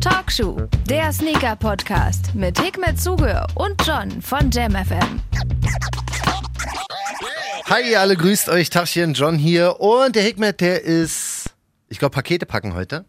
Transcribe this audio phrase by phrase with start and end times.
[0.00, 5.20] Talkshow, der Sneaker-Podcast mit Hikmet Zuge und John von JamFM.
[7.68, 8.70] Hi, alle, grüßt euch.
[8.70, 9.80] Tachchen, John hier.
[9.80, 11.50] Und der Hikmet, der ist,
[11.88, 13.04] ich glaube, Pakete packen heute.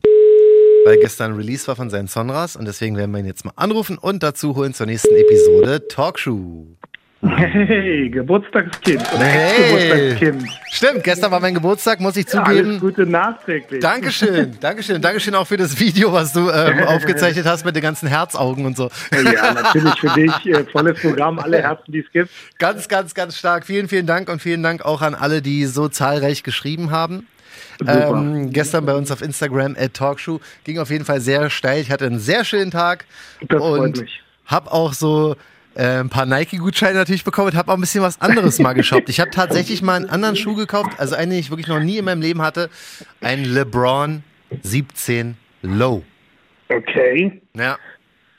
[0.85, 3.97] Weil gestern Release war von seinen Sonras und deswegen werden wir ihn jetzt mal anrufen
[3.97, 6.76] und dazu holen zur nächsten Episode Talkshow.
[7.21, 9.03] Hey, Geburtstagskind.
[9.17, 10.11] Hey.
[10.11, 10.49] Ex-Geburtstagskind.
[10.69, 12.79] Stimmt, gestern war mein Geburtstag, muss ich Alles zugeben.
[12.79, 13.79] Gute nachträglich.
[13.79, 18.07] Dankeschön, Dankeschön, Dankeschön auch für das Video, was du ähm, aufgezeichnet hast mit den ganzen
[18.07, 18.89] Herzaugen und so.
[19.11, 20.45] Ja, natürlich für dich.
[20.45, 22.29] Äh, volles Programm, alle Herzen, die es gibt.
[22.59, 23.65] Ganz, ganz, ganz stark.
[23.65, 27.27] Vielen, vielen Dank und vielen Dank auch an alle, die so zahlreich geschrieben haben.
[27.85, 31.81] Ähm, gestern bei uns auf Instagram at Talkshow ging auf jeden Fall sehr steil.
[31.81, 33.05] Ich hatte einen sehr schönen Tag
[33.47, 34.05] Das und
[34.45, 35.35] habe auch so
[35.77, 39.09] äh, ein paar Nike-Gutscheine natürlich bekommen und habe auch ein bisschen was anderes mal geshoppt.
[39.09, 41.97] Ich habe tatsächlich mal einen anderen Schuh gekauft, also einen, den ich wirklich noch nie
[41.97, 42.69] in meinem Leben hatte.
[43.21, 44.23] Ein LeBron
[44.63, 46.03] 17 Low.
[46.69, 47.41] Okay.
[47.53, 47.77] Ja,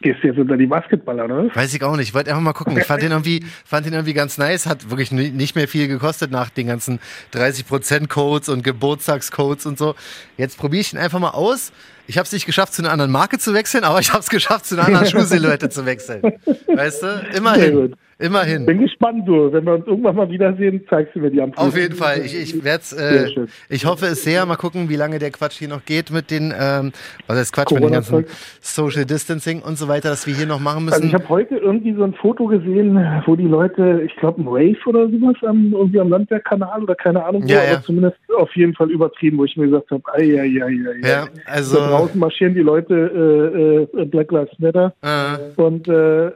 [0.01, 1.55] Gehst du jetzt unter die Basketballer, oder?
[1.57, 2.09] weiß ich auch nicht.
[2.11, 2.79] Ich wollte einfach mal gucken.
[2.79, 4.67] Ich fand den irgendwie, fand den irgendwie ganz nice.
[4.67, 7.01] Hat wirklich ni- nicht mehr viel gekostet nach den ganzen
[7.35, 9.97] 30% Codes und Geburtstagscodes und so.
[10.37, 11.73] Jetzt probiere ich ihn einfach mal aus.
[12.07, 14.31] Ich habe es nicht geschafft, zu einer anderen Marke zu wechseln, aber ich habe es
[14.31, 16.23] geschafft, zu einer anderen Schuhsilhouette zu wechseln.
[16.69, 17.07] Weißt du?
[17.07, 17.97] Sehr Immerhin.
[18.21, 18.67] Immerhin.
[18.67, 19.53] Bin gespannt, du.
[19.53, 22.19] Wenn wir uns irgendwann mal wiedersehen, zeigst du mir die am Auf jeden Fall.
[22.25, 23.29] Ich, ich werd's, äh,
[23.69, 24.45] ich hoffe es sehr.
[24.45, 26.91] Mal gucken, wie lange der Quatsch hier noch geht mit den, ähm,
[27.29, 28.25] was heißt Quatsch mit den ganzen.
[28.61, 30.95] Social Distancing und so weiter, dass wir hier noch machen müssen.
[30.97, 34.49] Also ich habe heute irgendwie so ein Foto gesehen, wo die Leute, ich glaube ein
[34.49, 37.71] Rave oder sowas am, irgendwie am Landwehrkanal oder keine Ahnung wo, Ja, ja.
[37.75, 41.09] aber zumindest auf jeden Fall übertrieben, wo ich mir gesagt habe, ei, ei, ei, ei,
[41.09, 46.33] Ja, also- Da draußen marschieren die Leute äh, äh, Black Lives Matter äh, und äh,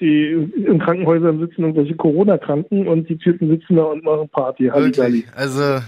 [0.00, 4.72] die in Krankenhäusern sitzen irgendwelche Corona-Kranken und die Typen sitzen da und machen Party.
[4.72, 5.26] Wirklich.
[5.34, 5.80] Also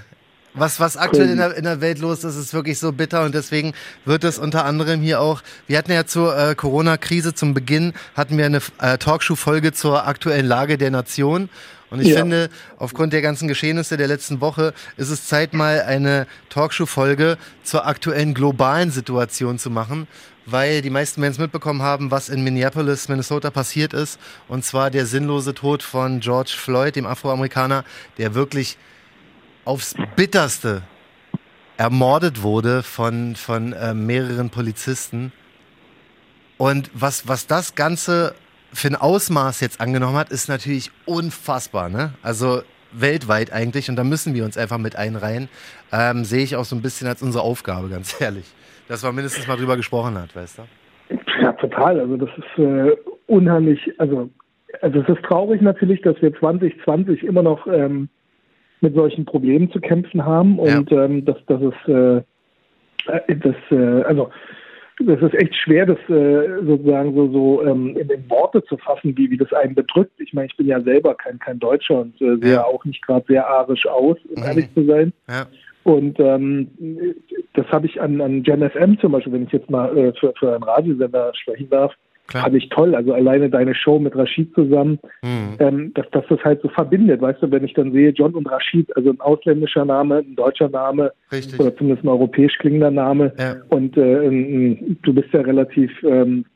[0.55, 3.35] was, was aktuell in der, in der Welt los ist, ist wirklich so bitter und
[3.35, 3.73] deswegen
[4.05, 8.39] wird es unter anderem hier auch, wir hatten ja zur äh, Corona-Krise zum Beginn, hatten
[8.39, 11.49] wir eine äh, Talkshow-Folge zur aktuellen Lage der Nation
[11.95, 12.19] und ich Ja.
[12.19, 17.87] finde, aufgrund der ganzen Geschehnisse der letzten Woche ist es Zeit mal eine Talkshow-Folge zur
[17.87, 20.09] aktuellen globalen Situation zu machen,
[20.45, 24.19] weil die meisten Menschen mitbekommen haben, was in Minneapolis, Minnesota passiert ist
[24.49, 27.85] und zwar der sinnlose Tod von George Floyd, dem Afroamerikaner,
[28.19, 28.77] der wirklich
[29.65, 30.83] aufs bitterste
[31.77, 35.33] ermordet wurde von, von äh, mehreren Polizisten.
[36.57, 38.35] Und was, was das Ganze
[38.75, 41.89] für ein Ausmaß jetzt angenommen hat, ist natürlich unfassbar.
[41.89, 42.13] Ne?
[42.23, 42.63] Also
[42.93, 43.89] weltweit eigentlich.
[43.89, 45.49] Und da müssen wir uns einfach mit einreihen.
[45.93, 48.53] Ähm, sehe ich auch so ein bisschen als unsere Aufgabe, ganz ehrlich.
[48.89, 50.63] Dass man mindestens mal drüber gesprochen hat, weißt du?
[51.41, 52.01] Ja, total.
[52.01, 52.97] Also das ist äh,
[53.27, 54.31] unheimlich, also,
[54.83, 58.09] also es ist traurig natürlich, dass wir 2020 immer noch ähm,
[58.81, 62.23] mit solchen Problemen zu kämpfen haben und ähm, dass, dass es äh,
[63.07, 64.31] äh, das, äh, also
[65.01, 69.17] das ist echt schwer, das äh, sozusagen so, so ähm, in, in Worte zu fassen,
[69.17, 70.13] wie, wie das einen bedrückt.
[70.21, 72.65] Ich meine, ich bin ja selber kein, kein Deutscher und äh, sehe Ja.
[72.65, 74.47] auch nicht gerade sehr arisch aus, um Mhm.
[74.49, 75.13] ehrlich zu sein.
[75.29, 75.47] Ja.
[75.83, 76.69] Und ähm,
[77.55, 80.33] das habe ich an, an Gen FM zum Beispiel, wenn ich jetzt mal äh, für,
[80.39, 81.93] für einen Radiosender sprechen darf,
[82.27, 82.45] Klar.
[82.45, 82.95] fand ich toll.
[82.95, 85.57] Also alleine deine Show mit Rashid zusammen, Mhm.
[85.59, 87.21] ähm, dass, dass das halt so verbindet.
[87.21, 90.69] Weißt du, wenn ich dann sehe, John und Rashid, also ein ausländischer Name, ein deutscher
[90.71, 91.61] Name Richtig.
[91.61, 93.33] oder zumindest ein europäisch klingender Name.
[93.39, 93.57] Ja.
[93.69, 96.47] Und äh, du bist ja relativ ähm,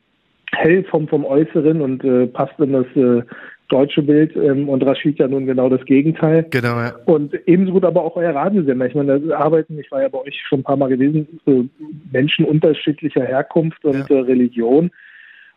[0.53, 3.21] hell vom, vom Äußeren und äh, passt in das äh,
[3.67, 4.35] deutsche Bild.
[4.35, 6.47] Ähm, und Rashid ja nun genau das Gegenteil.
[6.49, 6.95] Genau, ja.
[7.05, 8.87] Und ebenso gut aber auch euer Radiosender.
[8.87, 11.65] Ich meine, da arbeiten, ich war ja bei euch schon ein paar Mal gewesen, so
[12.11, 14.15] Menschen unterschiedlicher Herkunft und Ja.
[14.15, 14.89] äh, Religion.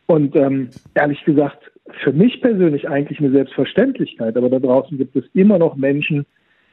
[0.07, 1.71] Und ähm, ehrlich gesagt,
[2.03, 6.27] für mich persönlich eigentlich eine Selbstverständlichkeit, aber da draußen gibt es immer noch Menschen,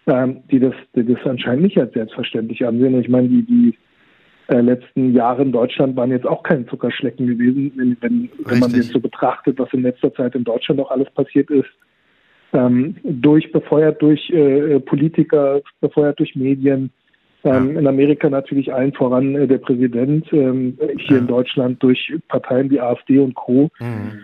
[0.08, 2.96] ähm, die, das, die das anscheinend nicht als selbstverständlich ansehen.
[2.96, 3.78] Und ich meine, die, die
[4.48, 8.72] äh, letzten Jahre in Deutschland waren jetzt auch kein Zuckerschlecken gewesen, wenn, wenn, wenn man
[8.72, 11.70] jetzt so betrachtet, was in letzter Zeit in Deutschland noch alles passiert ist.
[12.52, 16.92] Ähm, durch, befeuert durch äh, Politiker, befeuert durch Medien.
[17.44, 22.70] Ähm, In Amerika natürlich allen voran äh, der Präsident, ähm, hier in Deutschland durch Parteien
[22.70, 23.70] wie AfD und Co.
[23.80, 24.20] Mhm.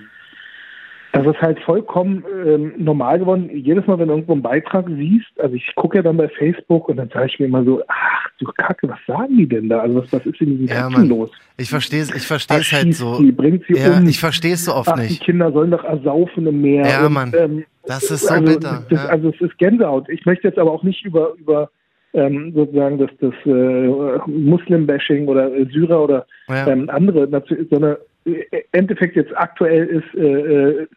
[1.13, 3.49] Das ist halt vollkommen ähm, normal geworden.
[3.53, 6.89] Jedes Mal, wenn du irgendwo einen Beitrag siehst, also ich gucke ja dann bei Facebook
[6.89, 9.79] und dann sage ich mir immer so, ach du Kacke, was sagen die denn da?
[9.79, 11.07] Also was, was ist in diesen Ja, Mann.
[11.07, 11.31] los?
[11.55, 13.15] Ich verstehe es ich versteh's halt so.
[13.15, 14.05] Sie, bringt sie Ja, um.
[14.07, 15.23] ich verstehe es so oft ach, die nicht.
[15.23, 16.85] Kinder sollen doch ersaufen im Meer.
[16.85, 17.31] Ja, und, Mann.
[17.37, 18.83] Ähm, Das ist so also, bitter.
[18.89, 19.09] Das, ja.
[19.09, 20.09] Also es ist Gänsehaut.
[20.09, 21.69] Ich möchte jetzt aber auch nicht über, über
[22.15, 26.67] ähm, sozusagen das, das äh, Muslim-Bashing oder Syrer oder Ja.
[26.67, 27.27] ähm, andere,
[27.69, 30.87] sondern äh, im Endeffekt jetzt aktuell ist äh, äh,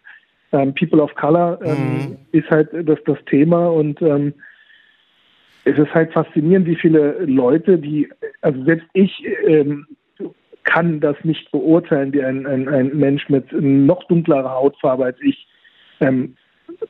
[0.53, 2.19] ähm, People of Color ähm, Mhm.
[2.33, 4.33] ist halt das, das Thema und ähm,
[5.65, 8.09] es ist halt faszinierend, wie viele Leute, die,
[8.41, 9.13] also selbst ich
[10.65, 15.47] kann das nicht beurteilen, wie ein, ein, ein Mensch mit noch dunklerer Hautfarbe als ich
[16.01, 16.37] ähm,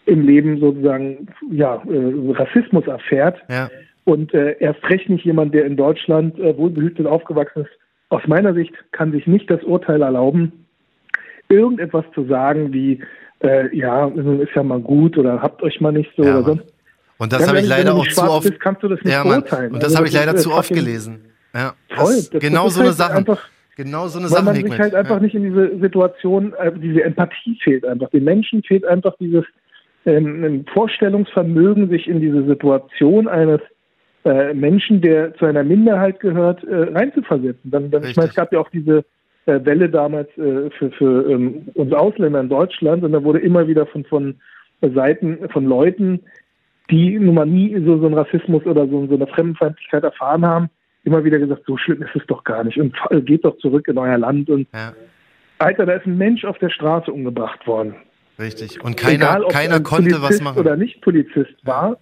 [0.06, 3.38] im Leben sozusagen ja, äh, Rassismus erfährt.
[3.48, 3.70] Ja.
[4.08, 7.70] Und äh, erst recht nicht jemand, der in Deutschland äh, wohlbehütet aufgewachsen ist.
[8.08, 10.64] Aus meiner Sicht kann sich nicht das Urteil erlauben,
[11.50, 13.02] irgendetwas zu sagen wie,
[13.42, 16.64] äh, ja, ist ja mal gut oder habt euch mal nicht so ja, oder sonst.
[17.18, 18.48] Und das habe ich leider auch zu oft.
[18.48, 19.74] Bist, kannst du das nicht ja, beurteilen.
[19.74, 21.26] Und das also, habe ich leider zu oft gelesen.
[21.52, 22.14] Ja, voll.
[22.14, 23.14] Das, das, genau das so eine halt Sache.
[23.14, 24.46] Einfach, genau so eine Sache.
[24.46, 25.20] Weil man sich halt einfach ja.
[25.20, 28.08] nicht in diese Situation, äh, diese Empathie fehlt einfach.
[28.08, 29.44] Den Menschen fehlt einfach dieses
[30.06, 33.60] ähm, Vorstellungsvermögen, sich in diese Situation eines
[34.24, 37.70] äh, Menschen, der zu einer Minderheit gehört, äh, reinzuversetzen.
[37.70, 39.04] Dann, dann, ich meine, es gab ja auch diese
[39.46, 43.66] äh, Welle damals äh, für, für ähm, uns Ausländer in Deutschland und da wurde immer
[43.68, 44.34] wieder von, von
[44.80, 46.20] Seiten von Leuten,
[46.90, 50.70] die nun mal nie so, so einen Rassismus oder so, so eine Fremdenfeindlichkeit erfahren haben,
[51.04, 52.94] immer wieder gesagt, so schlimm ist es doch gar nicht und
[53.24, 54.92] geht doch zurück in euer Land und ja.
[55.58, 57.96] Alter, da ist ein Mensch auf der Straße umgebracht worden.
[58.38, 58.82] Richtig.
[58.84, 60.60] Und keiner, Egal, keiner konnte Polizist was machen.
[60.60, 61.98] Oder nicht Polizist war.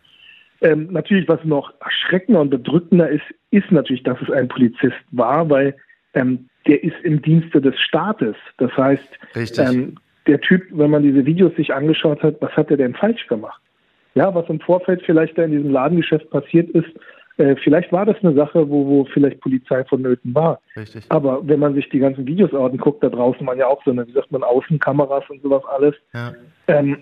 [0.67, 3.23] Ähm, natürlich, was noch erschreckender und bedrückender ist,
[3.53, 5.77] ist natürlich, dass es ein Polizist war, weil
[6.15, 8.35] ähm, der ist im Dienste des Staates.
[8.59, 9.19] Das heißt,
[9.59, 9.95] ähm,
[10.27, 13.63] der Typ, wenn man diese Videos sich angeschaut hat, was hat er denn falsch gemacht?
[14.15, 16.89] Ja, was im Vorfeld vielleicht da in diesem Ladengeschäft passiert ist,
[17.37, 20.61] äh, vielleicht war das eine Sache, wo, wo vielleicht Polizei vonnöten war.
[20.77, 21.05] Richtig.
[21.11, 24.05] Aber wenn man sich die ganzen Videos anguckt, da draußen man ja auch so eine,
[24.09, 25.95] wie sagt man, Außenkameras und sowas alles.
[26.13, 26.33] Ja.
[26.69, 26.99] Ähm,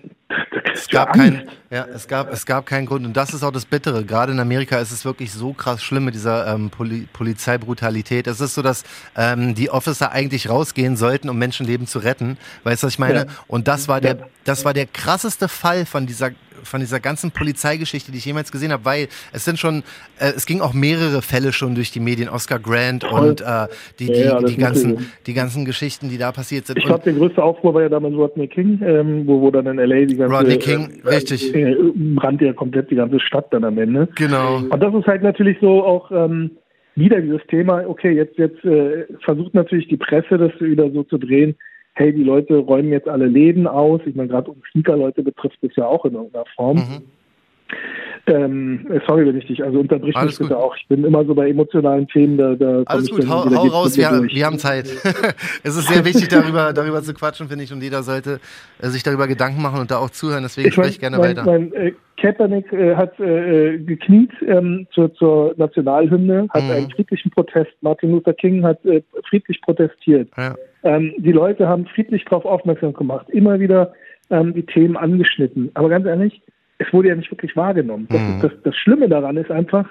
[0.73, 3.05] es gab kein, ja, es gab, es gab keinen Grund.
[3.05, 4.03] Und das ist auch das Bittere.
[4.03, 8.27] Gerade in Amerika ist es wirklich so krass schlimm mit dieser ähm, Poli Polizeibrutalität.
[8.27, 8.83] Es ist so, dass
[9.15, 12.37] ähm, die Officer eigentlich rausgehen sollten, um Menschenleben zu retten.
[12.63, 13.19] Weißt du, was ich meine?
[13.19, 13.25] Ja.
[13.47, 16.31] Und das war der, das war der krasseste Fall von dieser
[16.65, 19.83] von dieser ganzen Polizeigeschichte, die ich jemals gesehen habe, weil es sind schon,
[20.19, 23.67] äh, es ging auch mehrere Fälle schon durch die Medien, Oscar Grant und äh,
[23.99, 26.77] die, die, ja, die, ganzen, die ganzen Geschichten, die da passiert sind.
[26.77, 29.79] Ich glaube, der größte Aufruhr war ja damals Rodney King, ähm, wo, wo dann in
[29.79, 30.05] L.A.
[30.05, 30.35] die ganze...
[30.35, 31.55] Rodney King, äh, richtig.
[31.55, 34.07] Äh, brannte ja komplett die ganze Stadt dann am Ende.
[34.15, 34.57] Genau.
[34.57, 36.11] Und das ist halt natürlich so auch...
[36.11, 36.51] Ähm,
[36.95, 41.17] wieder dieses Thema, okay, jetzt, jetzt äh, versucht natürlich die Presse das wieder so zu
[41.17, 41.55] drehen,
[41.93, 44.01] hey, die Leute räumen jetzt alle Läden aus.
[44.05, 46.77] Ich meine, gerade um Sneaker-Leute betrifft es ja auch in irgendeiner Form.
[46.77, 47.01] Mhm.
[48.27, 50.75] Ähm, sorry, wenn ich dich, also unterbrich mich bitte auch.
[50.75, 54.09] Ich bin immer so bei emotionalen Themen, da, da Alles gut, hau, hau raus, wir,
[54.09, 54.85] wir, haben Zeit.
[55.63, 58.39] es ist sehr wichtig, darüber, darüber zu quatschen, finde ich, und jeder sollte
[58.81, 61.45] äh, sich darüber Gedanken machen und da auch zuhören, deswegen spreche ich gerne mein, weiter.
[61.45, 66.71] Mein, äh, Kaepernick äh, hat äh, gekniet ähm, zur, zur, Nationalhymne, hat mhm.
[66.71, 70.29] einen friedlichen Protest, Martin Luther King hat äh, friedlich protestiert.
[70.35, 70.55] Ja.
[70.83, 73.93] Ähm, die Leute haben friedlich darauf aufmerksam gemacht, immer wieder
[74.29, 75.69] ähm, die Themen angeschnitten.
[75.73, 76.41] Aber ganz ehrlich,
[76.77, 78.07] es wurde ja nicht wirklich wahrgenommen.
[78.09, 78.41] Das, mhm.
[78.41, 79.89] das, das Schlimme daran ist einfach,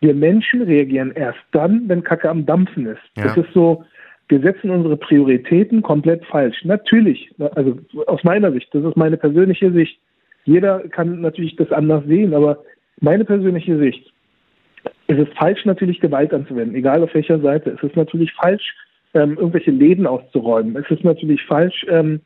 [0.00, 3.02] wir Menschen reagieren erst dann, wenn Kacke am Dampfen ist.
[3.16, 3.24] Ja.
[3.24, 3.84] Das ist so,
[4.28, 6.64] wir setzen unsere Prioritäten komplett falsch.
[6.64, 9.98] Natürlich, also aus meiner Sicht, das ist meine persönliche Sicht.
[10.44, 12.62] Jeder kann natürlich das anders sehen, aber
[13.00, 14.12] meine persönliche Sicht,
[15.06, 17.70] es ist falsch, natürlich Gewalt anzuwenden, egal auf welcher Seite.
[17.70, 18.74] Es ist natürlich falsch,
[19.14, 20.76] ähm, irgendwelche Läden auszuräumen.
[20.76, 22.20] Es ist natürlich falsch, ähm,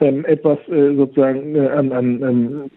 [0.00, 2.70] ähm, etwas äh, sozusagen äh, an, an ähm,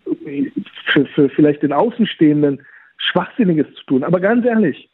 [0.85, 2.61] für, für vielleicht den Außenstehenden
[2.97, 4.03] Schwachsinniges zu tun.
[4.03, 4.89] Aber ganz ehrlich,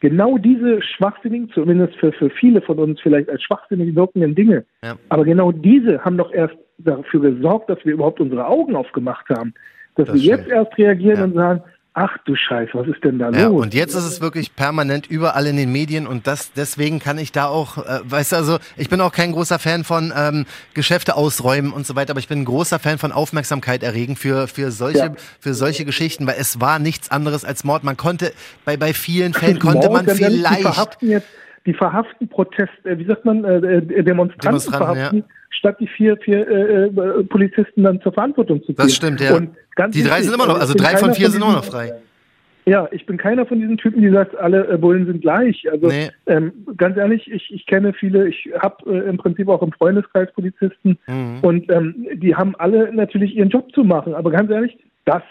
[0.00, 4.96] genau diese schwachsinnigen, zumindest für, für viele von uns vielleicht als schwachsinnig wirkenden Dinge, ja.
[5.08, 9.54] aber genau diese haben doch erst dafür gesorgt, dass wir überhaupt unsere Augen aufgemacht haben.
[9.96, 11.24] Dass das wir jetzt erst reagieren ja.
[11.24, 11.62] und sagen,
[11.92, 13.64] Ach du Scheiße, was ist denn da ja, los?
[13.64, 17.32] Und jetzt ist es wirklich permanent überall in den Medien und das deswegen kann ich
[17.32, 21.16] da auch, äh, weißt du, also ich bin auch kein großer Fan von ähm, Geschäfte
[21.16, 24.70] ausräumen und so weiter, aber ich bin ein großer Fan von Aufmerksamkeit erregen für für
[24.70, 25.14] solche ja.
[25.40, 27.82] für solche Geschichten, weil es war nichts anderes als Mord.
[27.82, 28.32] Man konnte
[28.64, 31.28] bei bei vielen Fällen konnte Mord, man vielleicht die verhaften jetzt
[31.66, 35.18] die verhaften Protest, äh, wie sagt man, äh, äh Demonstranten, Demonstranten verhaften.
[35.18, 38.76] Ja statt die vier, vier äh, äh, Polizisten dann zur Verantwortung zu ziehen.
[38.76, 39.36] Das stimmt, ja.
[39.36, 39.50] Und
[39.94, 41.92] die drei sind immer noch, also drei von vier sind immer noch frei.
[42.66, 45.66] Ja, ich bin keiner von diesen Typen, die sagt, alle äh, Bullen sind gleich.
[45.70, 46.10] Also nee.
[46.26, 50.30] ähm, ganz ehrlich, ich, ich kenne viele, ich habe äh, im Prinzip auch im Freundeskreis
[50.32, 51.38] Polizisten mhm.
[51.42, 54.14] und ähm, die haben alle natürlich ihren Job zu machen.
[54.14, 55.22] Aber ganz ehrlich, das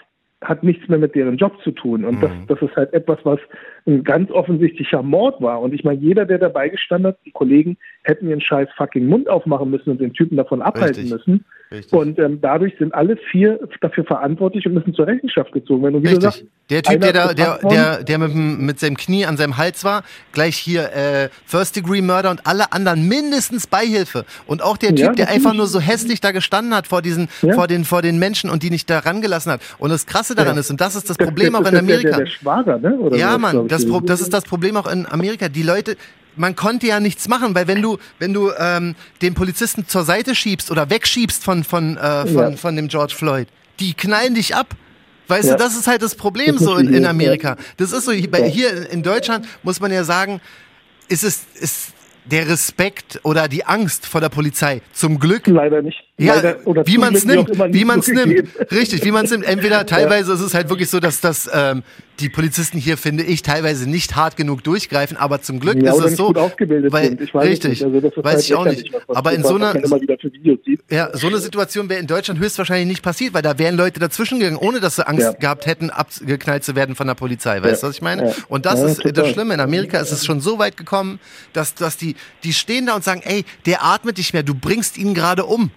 [0.42, 2.06] hat nichts mehr mit deren Job zu tun.
[2.06, 2.22] Und mhm.
[2.22, 3.40] das, das ist halt etwas, was
[3.86, 5.62] ein ganz offensichtlicher Mord war.
[5.62, 9.30] Und ich meine, jeder, der dabei gestanden hat, die Kollegen hätten ihren scheiß fucking Mund
[9.30, 11.12] aufmachen müssen und den Typen davon abhalten Richtig.
[11.12, 11.46] müssen.
[11.72, 11.94] Richtig.
[11.94, 15.96] Und ähm, dadurch sind alle vier dafür verantwortlich und müssen zur Rechenschaft gezogen werden.
[15.96, 16.24] Und wie Richtig.
[16.24, 19.84] Sagst, der Typ, der, da, der, der, der mit, mit seinem Knie an seinem Hals
[19.84, 24.26] war, gleich hier äh, First-Degree-Murder und alle anderen mindestens Beihilfe.
[24.48, 27.30] Und auch der Typ, ja, der einfach nur so hässlich da gestanden hat vor diesen,
[27.44, 27.54] ja.
[27.54, 29.62] vor den, vor den Menschen und die nicht da rangelassen hat.
[29.78, 30.62] Und das Krasse daran ja.
[30.62, 32.10] ist, und das ist das Problem das, das, auch in Amerika.
[32.10, 32.96] Der, der Schwager, ne?
[32.98, 35.50] Oder ja, Mann, das, das ist das Problem auch in Amerika.
[35.50, 35.98] Die Leute,
[36.40, 40.36] man konnte ja nichts machen, weil wenn du, wenn du ähm, den Polizisten zur Seite
[40.36, 42.52] schiebst oder wegschiebst von, von, äh, von, ja.
[42.54, 43.48] von dem George Floyd,
[43.80, 44.76] die knallen dich ab.
[45.28, 45.56] Weißt ja.
[45.56, 47.58] du, das ist halt das Problem das so in, in Amerika.
[47.78, 50.42] Das ist so, hier in Deutschland muss man ja sagen,
[51.08, 51.94] ist es, ist,
[52.26, 54.82] der Respekt oder die Angst vor der Polizei.
[54.94, 55.48] Zum Glück.
[55.48, 55.98] Leider nicht.
[56.20, 57.50] Ja, oder wie man es nimmt.
[57.74, 58.50] Wie man es nimmt.
[58.72, 59.46] Richtig, wie man es nimmt.
[59.46, 60.36] Entweder teilweise ja.
[60.36, 61.84] ist es halt wirklich so, dass das ähm,
[62.20, 66.04] die Polizisten hier, finde ich, teilweise nicht hart genug durchgreifen, aber zum Glück ja, ist
[66.04, 66.34] es so.
[66.36, 68.92] Weil, richtig, also weiß halt ich auch nicht.
[69.08, 69.74] Was, aber in so einer,
[70.90, 74.40] ja, so eine Situation wäre in Deutschland höchstwahrscheinlich nicht passiert, weil da wären Leute dazwischen
[74.40, 75.32] gegangen, ohne dass sie Angst ja.
[75.32, 77.62] gehabt hätten, abgeknallt zu werden von der Polizei.
[77.64, 78.34] Weißt du, was ich meine?
[78.50, 79.14] Und das ist total.
[79.14, 79.54] das Schlimme.
[79.54, 81.20] In Amerika ist es schon so weit gekommen,
[81.54, 84.98] dass, dass die, die stehen da und sagen, ey, der atmet nicht mehr, du bringst
[84.98, 85.72] ihn gerade um.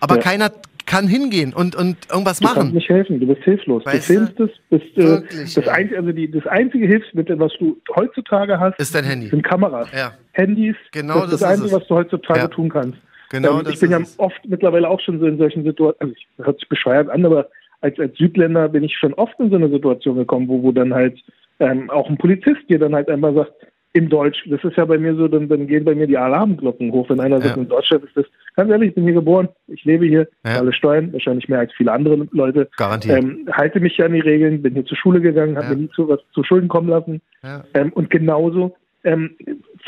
[0.00, 0.22] Aber ja.
[0.22, 0.50] keiner
[0.86, 2.54] kann hingehen und, und irgendwas machen.
[2.54, 3.86] Du kannst nicht helfen, du bist hilflos.
[3.86, 7.52] Weißt du filmst es, bist, äh, Wirklich, das, ein, also die, das einzige Hilfsmittel, was
[7.60, 9.28] du heutzutage hast, ist dein Handy.
[9.28, 9.88] sind Kameras.
[9.92, 10.14] Ja.
[10.32, 12.48] Handys, genau das ist das, das Einzige, was du heutzutage ja.
[12.48, 12.98] tun kannst.
[13.30, 16.44] Genau ähm, ich bin ja oft mittlerweile auch schon so in solchen Situationen, also ich
[16.44, 17.48] hört sich bescheuert an, aber
[17.80, 20.92] als, als Südländer bin ich schon oft in so eine Situation gekommen, wo, wo dann
[20.92, 21.18] halt
[21.60, 23.52] ähm, auch ein Polizist dir dann halt einmal sagt,
[23.92, 26.92] im Deutsch, das ist ja bei mir so, dann, dann gehen bei mir die Alarmglocken
[26.92, 29.84] hoch, wenn einer sagt, in Deutschland ist das, ganz ehrlich, ich bin hier geboren, ich
[29.84, 30.58] lebe hier, ja.
[30.58, 32.68] alle Steuern, wahrscheinlich mehr als viele andere Leute.
[32.76, 33.18] Garantiert.
[33.18, 35.74] Ähm, halte mich ja an die Regeln, bin hier zur Schule gegangen, habe ja.
[35.74, 37.20] mir nie zu was zu Schulden kommen lassen.
[37.42, 37.64] Ja.
[37.74, 39.36] Ähm, und genauso, ähm,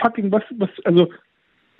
[0.00, 1.08] fucking, was, was, also,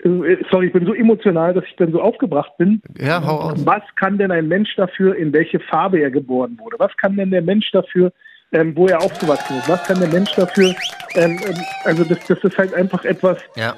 [0.03, 2.81] äh, sorry, ich bin so emotional, dass ich dann so aufgebracht bin.
[2.97, 3.65] Ja, hau aus.
[3.65, 6.77] Was kann denn ein Mensch dafür, in welche Farbe er geboren wurde?
[6.79, 8.13] Was kann denn der Mensch dafür,
[8.53, 9.67] ähm, wo er aufgewachsen ist.
[9.67, 10.73] Was kann der Mensch dafür?
[11.15, 13.75] Ähm, ähm, also das, das ist halt einfach etwas ja.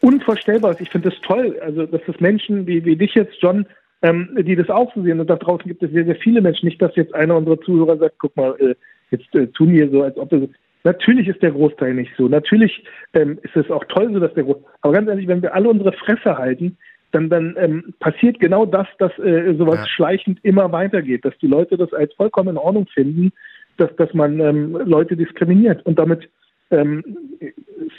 [0.00, 0.80] Unvorstellbares.
[0.80, 1.58] Ich finde das toll.
[1.62, 3.66] Also dass es Menschen wie, wie dich jetzt, John,
[4.02, 5.20] ähm, die das auch so sehen.
[5.20, 6.66] Und da draußen gibt es sehr, sehr viele Menschen.
[6.66, 8.74] Nicht, dass jetzt einer unserer Zuhörer sagt, guck mal, äh,
[9.10, 10.48] jetzt äh, tun wir so, als ob es...
[10.84, 12.28] Natürlich ist der Großteil nicht so.
[12.28, 14.70] Natürlich ähm, ist es auch toll so, dass der Großteil...
[14.82, 16.78] Aber ganz ehrlich, wenn wir alle unsere Fresse halten,
[17.12, 19.88] dann, dann ähm, passiert genau das, dass äh, sowas ja.
[19.88, 23.32] schleichend immer weitergeht, dass die Leute das als vollkommen in Ordnung finden,
[23.76, 26.28] dass, dass man ähm, Leute diskriminiert und damit,
[26.70, 27.02] ähm,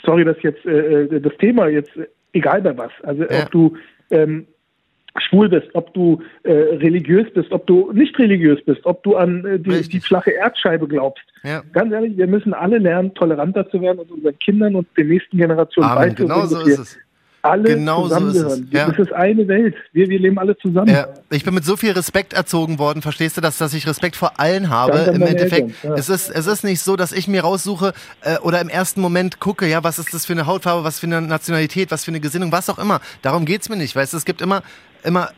[0.04, 1.92] sorry, dass jetzt äh, äh, das Thema jetzt,
[2.32, 3.42] egal bei was, also ja.
[3.42, 3.76] ob du
[4.10, 4.46] ähm,
[5.18, 9.44] schwul bist, ob du äh, religiös bist, ob du nicht religiös bist, ob du an
[9.44, 11.24] äh, die, die, flache Erdscheibe glaubst.
[11.42, 11.62] Ja.
[11.72, 15.36] Ganz ehrlich, wir müssen alle lernen, toleranter zu werden und unseren Kindern und den nächsten
[15.36, 16.28] Generationen beizubringen.
[16.28, 16.98] Genau so ist es
[17.42, 18.48] alle genau zusammengehören.
[18.48, 18.72] So ist es.
[18.72, 18.88] Ja.
[18.88, 19.74] Das ist eine Welt.
[19.92, 20.88] Wir, wir leben alle zusammen.
[20.90, 21.08] Ja.
[21.30, 24.38] Ich bin mit so viel Respekt erzogen worden, verstehst du das, dass ich Respekt vor
[24.38, 24.98] allen habe.
[25.14, 25.94] Im Endeffekt, ja.
[25.94, 27.92] es, ist, es ist nicht so, dass ich mir raussuche
[28.22, 31.06] äh, oder im ersten Moment gucke, ja, was ist das für eine Hautfarbe, was für
[31.06, 33.00] eine Nationalität, was für eine Gesinnung, was auch immer.
[33.22, 34.62] Darum geht's mir nicht, weißt du, es gibt immer,
[35.04, 35.30] immer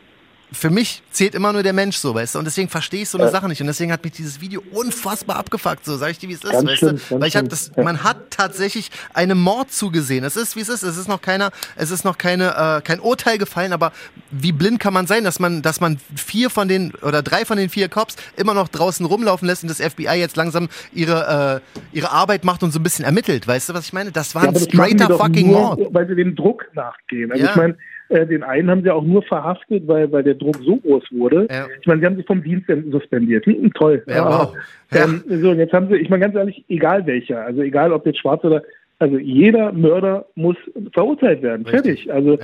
[0.53, 2.39] für mich zählt immer nur der Mensch so, weißt du?
[2.39, 3.31] Und deswegen verstehe ich so eine ja.
[3.31, 3.61] Sache nicht.
[3.61, 6.51] Und deswegen hat mich dieses Video unfassbar abgefuckt, so sag ich dir, wie es ist,
[6.51, 7.21] ganz weißt schlimm, du?
[7.21, 7.83] Weil ich habe das, ja.
[7.83, 10.25] man hat tatsächlich einem Mord zugesehen.
[10.25, 10.83] Es ist, wie es ist.
[10.83, 13.93] Es ist noch keiner, es ist noch keine, äh, kein Urteil gefallen, aber
[14.29, 17.57] wie blind kann man sein, dass man, dass man vier von den oder drei von
[17.57, 21.61] den vier Cops immer noch draußen rumlaufen lässt und das FBI jetzt langsam ihre,
[21.93, 23.47] äh, ihre Arbeit macht und so ein bisschen ermittelt.
[23.47, 24.11] Weißt du, was ich meine?
[24.11, 25.93] Das war ja, ein straighter fucking nur, Mord.
[25.93, 27.31] Weil sie dem Druck nachgehen.
[27.31, 27.77] Also ich meine,
[28.11, 31.47] äh, den einen haben sie auch nur verhaftet, weil, weil der Druck so groß wurde.
[31.49, 31.67] Ja.
[31.79, 33.45] Ich meine, sie haben sich vom Dienst suspendiert.
[33.45, 34.03] Hm, toll.
[34.07, 34.55] Ja, wow.
[34.91, 35.05] ja.
[35.05, 38.05] Ähm, so, und jetzt haben sie, ich meine ganz ehrlich, egal welcher, also egal ob
[38.05, 38.61] jetzt schwarz oder,
[38.99, 40.57] also jeder Mörder muss
[40.93, 41.65] verurteilt werden.
[41.65, 42.05] Richtig.
[42.05, 42.13] Fertig.
[42.13, 42.37] Also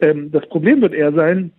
[0.00, 1.52] ähm, das Problem wird eher sein,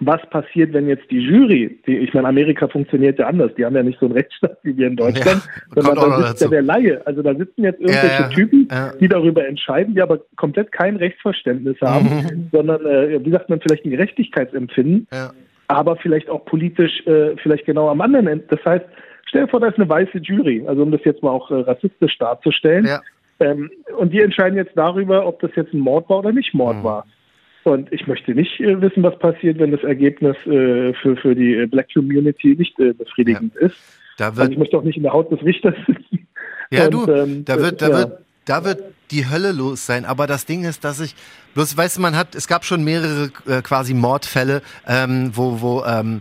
[0.00, 3.74] was passiert, wenn jetzt die Jury, die, ich meine, Amerika funktioniert ja anders, die haben
[3.74, 5.42] ja nicht so einen Rechtsstaat wie wir in Deutschland,
[5.74, 7.06] ja, sondern da sitzt ja der Laie.
[7.06, 8.68] Also da sitzen jetzt irgendwelche ja, Typen,
[9.00, 12.48] die darüber entscheiden, die aber komplett kein Rechtsverständnis haben, mhm.
[12.52, 15.06] sondern, äh, wie sagt man, vielleicht ein Gerechtigkeitsempfinden,
[15.68, 18.44] aber vielleicht auch politisch äh, vielleicht genau am anderen Ende.
[18.48, 18.84] Das heißt,
[19.26, 21.54] stell dir vor, da ist eine weiße Jury, also um das jetzt mal auch äh,
[21.54, 22.88] rassistisch darzustellen.
[23.38, 26.78] Ähm, und die entscheiden jetzt darüber, ob das jetzt ein Mord war oder nicht Mord
[26.78, 26.84] mhm.
[26.84, 27.06] war.
[27.66, 31.54] Und ich möchte nicht äh, wissen, was passiert, wenn das Ergebnis äh, für, für die
[31.54, 33.66] äh, Black Community nicht äh, befriedigend ja.
[33.66, 33.76] ist.
[34.18, 36.28] Da wird, also ich möchte auch nicht in der Haut des Richters sitzen.
[36.70, 37.98] Ja, Und, du, ähm, da wird, da ja.
[37.98, 40.04] wird, da wird die Hölle los sein.
[40.04, 41.14] Aber das Ding ist, dass ich,
[41.54, 45.84] bloß weißt du, man hat, es gab schon mehrere äh, quasi Mordfälle, ähm, wo, wo
[45.84, 46.20] ähm,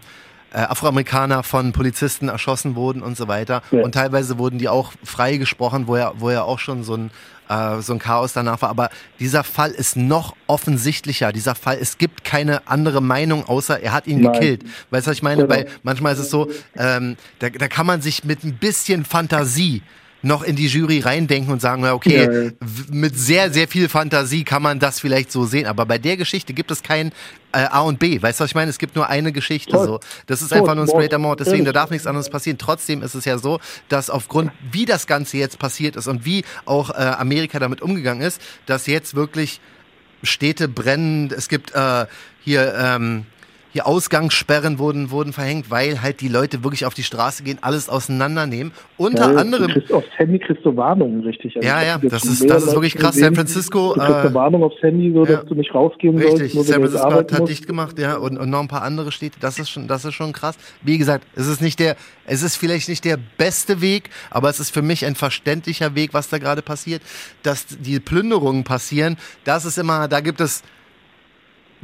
[0.55, 3.61] äh, Afroamerikaner von Polizisten erschossen wurden und so weiter.
[3.71, 3.81] Ja.
[3.81, 7.11] Und teilweise wurden die auch freigesprochen, wo ja, wo ja auch schon so ein
[7.49, 8.69] äh, so ein Chaos danach war.
[8.69, 11.33] Aber dieser Fall ist noch offensichtlicher.
[11.33, 14.33] Dieser Fall, es gibt keine andere Meinung, außer er hat ihn Nein.
[14.33, 14.63] gekillt.
[14.89, 15.43] Weißt du, was ich meine?
[15.43, 15.53] Genau.
[15.53, 19.83] Weil manchmal ist es so, ähm, da, da kann man sich mit ein bisschen Fantasie
[20.21, 22.51] noch in die Jury reindenken und sagen, okay, ja, ja.
[22.89, 25.67] mit sehr, sehr viel Fantasie kann man das vielleicht so sehen.
[25.67, 27.11] Aber bei der Geschichte gibt es kein
[27.55, 28.21] äh, A und B.
[28.21, 28.69] Weißt du, was ich meine?
[28.69, 29.71] Es gibt nur eine Geschichte.
[29.71, 29.99] So.
[30.27, 30.59] Das ist Toll.
[30.59, 31.39] einfach nur ein straighter Mord.
[31.39, 32.57] Deswegen, da darf nichts anderes passieren.
[32.57, 33.59] Trotzdem ist es ja so,
[33.89, 38.21] dass aufgrund, wie das Ganze jetzt passiert ist und wie auch äh, Amerika damit umgegangen
[38.21, 39.61] ist, dass jetzt wirklich
[40.23, 41.31] Städte brennen.
[41.35, 42.05] Es gibt äh,
[42.41, 43.25] hier ähm,
[43.75, 47.89] hier Ausgangssperren wurden, wurden verhängt, weil halt die Leute wirklich auf die Straße gehen, alles
[47.89, 48.71] auseinandernehmen.
[48.95, 49.69] Unter ja, anderem.
[49.69, 51.57] Kriegst aufs Handy kriegst du Warnungen, richtig.
[51.57, 53.15] Also ja, ja, das ist, das ist wirklich krass.
[53.15, 53.93] San Francisco.
[53.93, 56.53] Du kriegst eine äh, Warnung aufs Handy, so dass ja, du nicht rausgehen richtig.
[56.53, 56.69] sollst.
[56.69, 59.41] San Francisco hat, hat dicht gemacht, ja, und, und noch ein paar andere Städte.
[59.41, 60.57] Das ist schon, das ist schon krass.
[60.81, 64.61] Wie gesagt, es ist nicht der, es ist vielleicht nicht der beste Weg, aber es
[64.61, 67.01] ist für mich ein verständlicher Weg, was da gerade passiert.
[67.43, 70.63] Dass die Plünderungen passieren, das ist immer, da gibt es,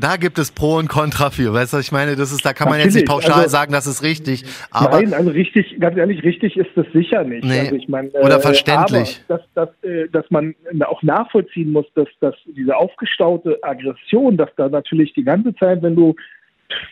[0.02, 1.54] da gibt es Pro und Contra für.
[1.54, 3.72] Weißt du, ich meine, das ist, da kann man Natürlich, jetzt nicht pauschal also, sagen,
[3.72, 4.44] das ist richtig.
[4.72, 7.44] Aber nein, also richtig, ganz ehrlich, richtig ist das sicher nicht.
[7.44, 9.22] Nee, also ich meine, oder äh, verständlich.
[9.28, 14.50] Aber, dass, dass, äh, dass man auch nachvollziehen muss, dass, dass diese aufgestaute Aggression, dass
[14.58, 16.16] da natürlich die ganze Zeit, wenn du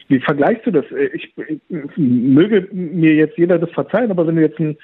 [0.08, 0.86] wie vergleichst du das?
[0.92, 1.60] Äh, ich, ich,
[1.98, 4.78] möge mir jetzt jeder das verzeihen, aber wenn du jetzt ein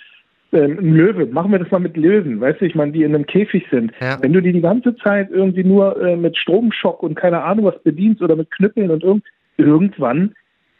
[0.55, 3.13] ähm, ein Löwe, machen wir das mal mit Löwen, weißt du, ich meine, die in
[3.13, 3.91] einem Käfig sind.
[3.99, 4.17] Ja.
[4.21, 7.81] Wenn du die die ganze Zeit irgendwie nur äh, mit Stromschock und keine Ahnung was
[7.83, 9.23] bedienst oder mit Knüppeln und irgend,
[9.57, 10.33] irgendwann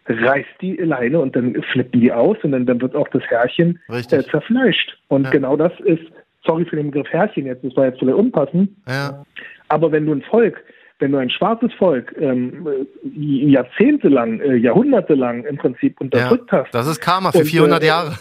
[0.07, 3.79] reißt die Leine und dann flippen die aus und dann, dann wird auch das Herrchen
[3.89, 4.97] äh, zerfleischt.
[5.07, 5.29] Und ja.
[5.31, 6.03] genau das ist,
[6.45, 9.23] sorry für den Begriff Herrchen jetzt, das war jetzt vielleicht unpassend, ja.
[9.67, 10.63] aber wenn du ein Volk
[10.99, 12.65] wenn du ein schwarzes Volk ähm,
[13.03, 16.73] jahrzehntelang, äh, jahrhundertelang im Prinzip unterdrückt ja, hast.
[16.73, 18.13] Das ist Karma für und, 400 äh, Jahre.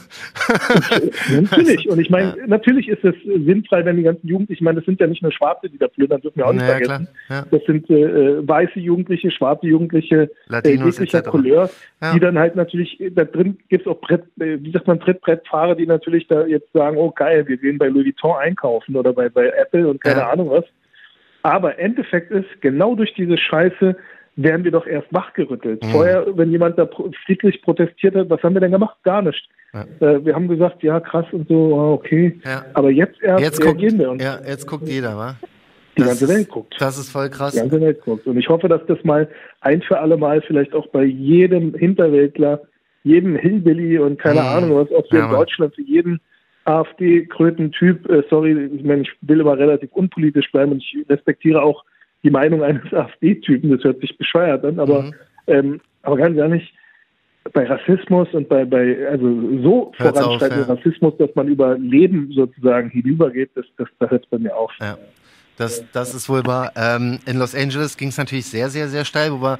[1.32, 1.88] natürlich.
[1.88, 2.46] Und ich meine, ja.
[2.48, 5.30] natürlich ist es sinnfrei, wenn die ganzen Jugendlichen, ich meine, das sind ja nicht nur
[5.30, 7.08] Schwarze, die da plündern, dürfen wir auch nicht naja, vergessen.
[7.28, 7.46] Ja.
[7.48, 11.70] Das sind äh, äh, weiße Jugendliche, schwarze Jugendliche, Latinos, äh, jeglicher Couleur,
[12.12, 15.76] die dann halt natürlich, da drin gibt es auch Brett, äh, wie sagt man, Trittbrettfahrer,
[15.76, 19.28] die natürlich da jetzt sagen, oh geil, wir gehen bei Louis Vuitton einkaufen oder bei,
[19.28, 20.64] bei Apple und keine Ahnung was.
[21.44, 23.94] Aber Endeffekt ist, genau durch diese Scheiße
[24.36, 25.84] werden wir doch erst wachgerüttelt.
[25.84, 25.88] Mhm.
[25.88, 26.88] Vorher, wenn jemand da
[27.26, 28.96] friedlich protestiert hat, was haben wir denn gemacht?
[29.04, 29.46] Gar nicht.
[29.74, 29.84] Ja.
[30.00, 32.40] Äh, wir haben gesagt, ja, krass und so, ah, okay.
[32.46, 32.64] Ja.
[32.72, 34.10] Aber jetzt erst jetzt reagieren wir.
[34.10, 35.36] Und ja, jetzt guckt jeder, wa?
[35.96, 36.74] Die das ganze Welt guckt.
[36.78, 37.52] Das ist voll krass.
[37.52, 38.26] Die ganze Welt guckt.
[38.26, 39.28] Und ich hoffe, dass das mal
[39.60, 42.62] ein für alle Mal vielleicht auch bei jedem Hinterwäldler,
[43.02, 44.46] jedem Hillbilly und keine mhm.
[44.46, 46.20] Ahnung was, auch hier ja, in Deutschland, für jeden
[46.64, 51.84] AfD-Kröten-Typ, äh, sorry, ich meine, ich will aber relativ unpolitisch bleiben und ich respektiere auch
[52.22, 55.14] die Meinung eines AfD-Typen, das hört sich bescheuert an, aber, mhm.
[55.46, 56.74] ähm, aber ganz ehrlich,
[57.52, 59.26] bei Rassismus und bei, bei also
[59.62, 60.74] so voranschreitendem ja.
[60.74, 64.72] Rassismus, dass man über Leben sozusagen hinübergeht, das, das, das hört bei mir auf.
[64.80, 64.96] Ja.
[65.56, 66.72] Das, das ist wohl wahr.
[66.74, 69.58] Ähm, in Los Angeles ging es natürlich sehr, sehr, sehr steil, wo wir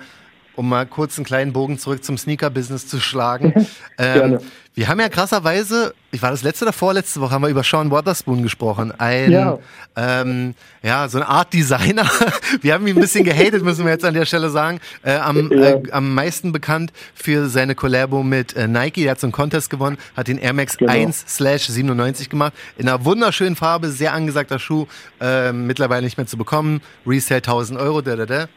[0.56, 3.66] um mal kurz einen kleinen Bogen zurück zum Sneaker-Business zu schlagen.
[3.98, 4.38] ähm,
[4.76, 7.92] wir haben ja krasserweise, ich war das letzte oder vorletzte Woche, haben wir über Sean
[7.92, 8.92] Waterspoon gesprochen.
[8.98, 9.58] Ein, ja,
[9.94, 12.10] ähm, ja so eine Art Designer.
[12.60, 14.80] wir haben ihn ein bisschen gehatet, müssen wir jetzt an der Stelle sagen.
[15.04, 15.76] Äh, am, ja.
[15.76, 19.02] äh, am meisten bekannt für seine Collabo mit äh, Nike.
[19.02, 20.90] Der hat so einen Contest gewonnen, hat den Air Max genau.
[20.90, 22.52] 1 slash 97 gemacht.
[22.76, 24.86] In einer wunderschönen Farbe, sehr angesagter Schuh.
[25.20, 26.80] Äh, mittlerweile nicht mehr zu bekommen.
[27.06, 28.48] Resale 1000 Euro, da, da, da.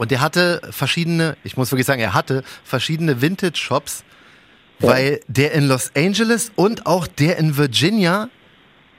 [0.00, 4.02] Und der hatte verschiedene, ich muss wirklich sagen, er hatte verschiedene Vintage-Shops,
[4.78, 4.88] ja.
[4.88, 8.30] weil der in Los Angeles und auch der in Virginia,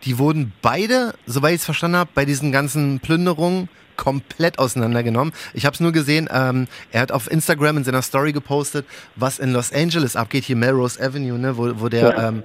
[0.04, 5.34] die wurden beide, soweit ich es verstanden habe, bei diesen ganzen Plünderungen komplett auseinandergenommen.
[5.56, 8.86] Ich habe es nur gesehen, ähm, er hat auf Instagram in seiner Story gepostet,
[9.16, 12.28] was in Los Angeles abgeht, hier Melrose Avenue, ne, wo, wo der ja.
[12.28, 12.44] ähm,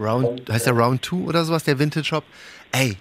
[0.00, 2.24] Round, heißt der Round 2 oder sowas, der Vintage Shop.
[2.72, 2.96] Ey,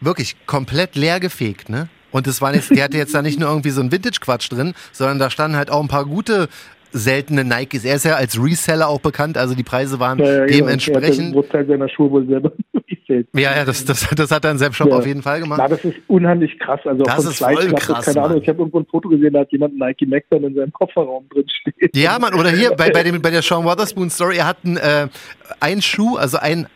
[0.00, 1.90] wirklich komplett leer gefegt, ne?
[2.12, 4.74] Und das war nicht, der hatte jetzt da nicht nur irgendwie so ein Vintage-Quatsch drin,
[4.92, 6.48] sondern da standen halt auch ein paar gute
[6.92, 7.84] seltene Nikes.
[7.84, 10.58] Er ist ja als Reseller auch bekannt, also die Preise waren ja, ja, genau.
[10.58, 11.34] dementsprechend.
[11.34, 12.52] Er hat seiner Schuhe wohl selber
[13.34, 14.96] Ja, ja, das, das, das hat er in seinem Shop ja.
[14.96, 15.58] auf jeden Fall gemacht.
[15.60, 16.80] Na, das ist unheimlich krass.
[16.84, 18.04] Also das ist voll krass.
[18.04, 20.54] Keine Ahnung, ich habe irgendwo ein Foto gesehen, da hat jemand Nike Mac dann in
[20.54, 21.90] seinem Kofferraum drin stehen.
[21.94, 24.76] Ja, Mann, oder hier bei, bei, dem, bei der Sean Waterspoon Story, er hat einen,
[24.76, 25.08] äh,
[25.58, 26.66] einen Schuh, also ein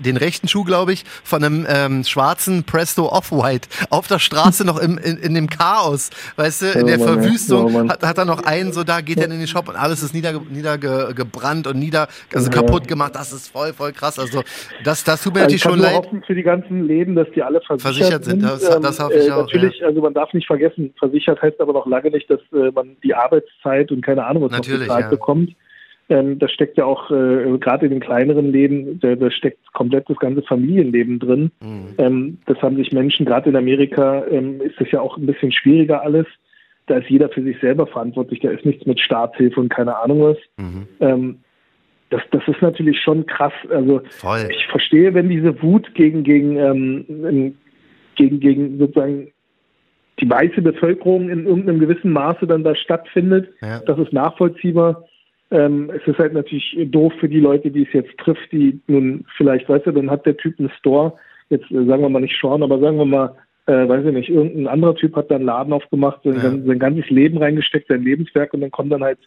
[0.00, 4.78] den rechten Schuh, glaube ich, von einem ähm, schwarzen Presto Off-White auf der Straße noch
[4.78, 8.44] im, in, in dem Chaos, weißt du, in der Verwüstung oh, hat, hat er noch
[8.44, 12.08] einen, so da geht er in den Shop und alles ist niedergebrannt nieder und nieder,
[12.34, 13.14] also kaputt gemacht.
[13.14, 14.18] Das ist voll, voll krass.
[14.18, 14.42] Also
[14.84, 15.94] das, das tut mir natürlich schon leid.
[15.94, 18.42] hoffen für die ganzen Leben, dass die alle versichert, versichert sind.
[18.42, 19.42] Das, das hoffe ich äh, auch.
[19.42, 19.86] Natürlich, ja.
[19.86, 23.14] also man darf nicht vergessen, versichert heißt aber noch lange nicht, dass äh, man die
[23.14, 25.10] Arbeitszeit und keine Ahnung was natürlich, noch bezahlt ja.
[25.10, 25.50] bekommt.
[26.10, 30.10] Ähm, da steckt ja auch äh, gerade in den kleineren Leben, da, da, steckt komplett
[30.10, 31.52] das ganze Familienleben drin.
[31.62, 31.94] Mhm.
[31.98, 35.52] Ähm, das haben sich Menschen, gerade in Amerika ähm, ist das ja auch ein bisschen
[35.52, 36.26] schwieriger alles.
[36.86, 40.22] Da ist jeder für sich selber verantwortlich, da ist nichts mit Staatshilfe und keine Ahnung
[40.22, 40.38] was.
[40.56, 40.88] Mhm.
[40.98, 41.38] Ähm,
[42.10, 43.52] das, das ist natürlich schon krass.
[43.70, 44.48] Also Voll.
[44.50, 47.54] ich verstehe, wenn diese Wut gegen, gegen, ähm,
[48.16, 49.28] gegen, gegen sozusagen
[50.20, 53.50] die weiße Bevölkerung in irgendeinem gewissen Maße dann da stattfindet.
[53.62, 53.80] Ja.
[53.86, 55.04] Das ist nachvollziehbar.
[55.50, 59.24] Ähm, es ist halt natürlich doof für die Leute, die es jetzt trifft, die nun
[59.36, 61.14] vielleicht, weißt du, dann hat der Typ einen Store,
[61.48, 63.34] jetzt äh, sagen wir mal nicht Sean, aber sagen wir mal,
[63.66, 66.66] äh, weiß ich nicht, irgendein anderer Typ hat da einen Laden aufgemacht, sein, ja.
[66.66, 69.18] sein ganzes Leben reingesteckt, sein Lebenswerk und dann kommen dann halt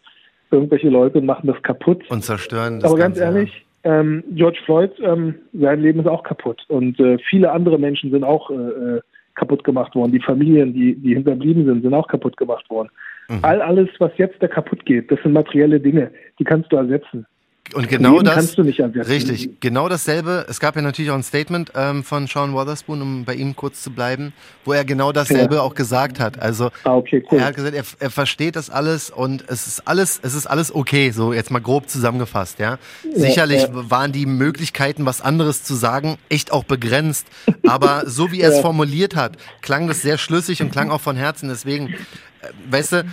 [0.52, 2.04] irgendwelche Leute und machen das kaputt.
[2.10, 6.24] Und zerstören das Aber ganz Ganze, ehrlich, ähm, George Floyd, ähm, sein Leben ist auch
[6.24, 9.02] kaputt und äh, viele andere Menschen sind auch äh, äh
[9.36, 10.12] kaputt gemacht worden.
[10.12, 12.90] Die Familien, die, die hinterblieben sind, sind auch kaputt gemacht worden.
[13.30, 13.40] Mhm.
[13.42, 17.26] All alles, was jetzt da kaputt geht, das sind materielle Dinge, die kannst du ersetzen.
[17.74, 19.10] Und genau das kannst du nicht ersetzen.
[19.10, 20.46] Richtig, genau dasselbe.
[20.50, 23.82] Es gab ja natürlich auch ein Statement ähm, von Sean Wotherspoon, um bei ihm kurz
[23.82, 24.34] zu bleiben,
[24.66, 25.62] wo er genau dasselbe ja.
[25.62, 26.40] auch gesagt hat.
[26.40, 27.40] Also ah, okay, cool.
[27.40, 30.76] er hat gesagt, er, er, versteht das alles und es ist alles, es ist alles
[30.76, 31.12] okay.
[31.12, 32.78] So jetzt mal grob zusammengefasst, ja.
[33.04, 33.70] ja Sicherlich ja.
[33.72, 37.28] waren die Möglichkeiten, was anderes zu sagen, echt auch begrenzt.
[37.66, 41.16] Aber so wie er es formuliert hat, klang das sehr schlüssig und klang auch von
[41.16, 41.48] Herzen.
[41.48, 41.96] Deswegen,
[42.70, 43.04] weißt du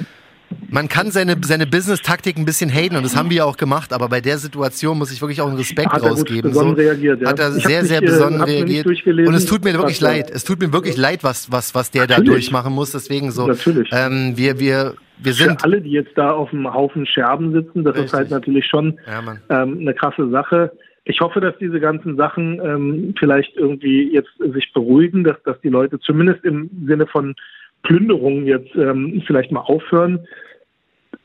[0.68, 3.92] man kann seine, seine Business-Taktik ein bisschen haten und das haben wir ja auch gemacht,
[3.92, 6.52] aber bei der Situation muss ich wirklich auch einen Respekt hat rausgeben.
[6.52, 7.28] So, reagiert, ja.
[7.28, 8.86] Hat er sehr, sehr besonnen äh, reagiert.
[8.86, 10.30] Und es tut mir wirklich leid.
[10.30, 12.26] Es tut mir wirklich leid, was, was, was der Natürlich.
[12.26, 12.92] da durchmachen muss.
[12.92, 13.46] Deswegen so.
[13.46, 13.88] Natürlich.
[13.92, 15.60] Ähm, wir, wir, wir sind.
[15.60, 18.06] Für alle, die jetzt da auf einem Haufen Scherben sitzen, das Richtig.
[18.06, 20.72] ist halt natürlich schon ja, ähm, eine krasse Sache.
[21.04, 25.68] Ich hoffe, dass diese ganzen Sachen ähm, vielleicht irgendwie jetzt sich beruhigen, dass, dass die
[25.68, 27.34] Leute zumindest im Sinne von
[27.82, 30.26] Plünderungen jetzt ähm, vielleicht mal aufhören.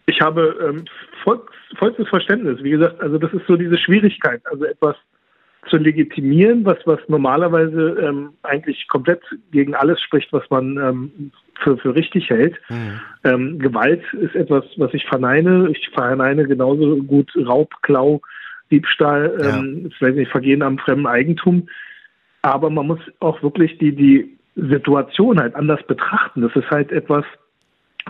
[0.06, 0.86] Ich habe ähm,
[1.24, 2.64] volks, vollstes Verständnis.
[2.64, 4.96] Wie gesagt, also das ist so diese Schwierigkeit, also etwas
[5.70, 11.32] zu legitimieren, was, was normalerweise ähm, eigentlich komplett gegen alles spricht, was man ähm,
[11.64, 12.56] für, für richtig hält.
[12.70, 13.00] Mhm.
[13.24, 15.70] Ähm, Gewalt ist etwas, was ich verneine.
[15.72, 18.22] Ich verneine genauso gut Raub, Klau,
[18.72, 19.58] Diebstahl, ja.
[19.58, 21.68] ähm, weiß nicht, Vergehen am fremden Eigentum.
[22.42, 26.42] Aber man muss auch wirklich die, die Situation halt anders betrachten.
[26.42, 27.26] Das ist halt etwas,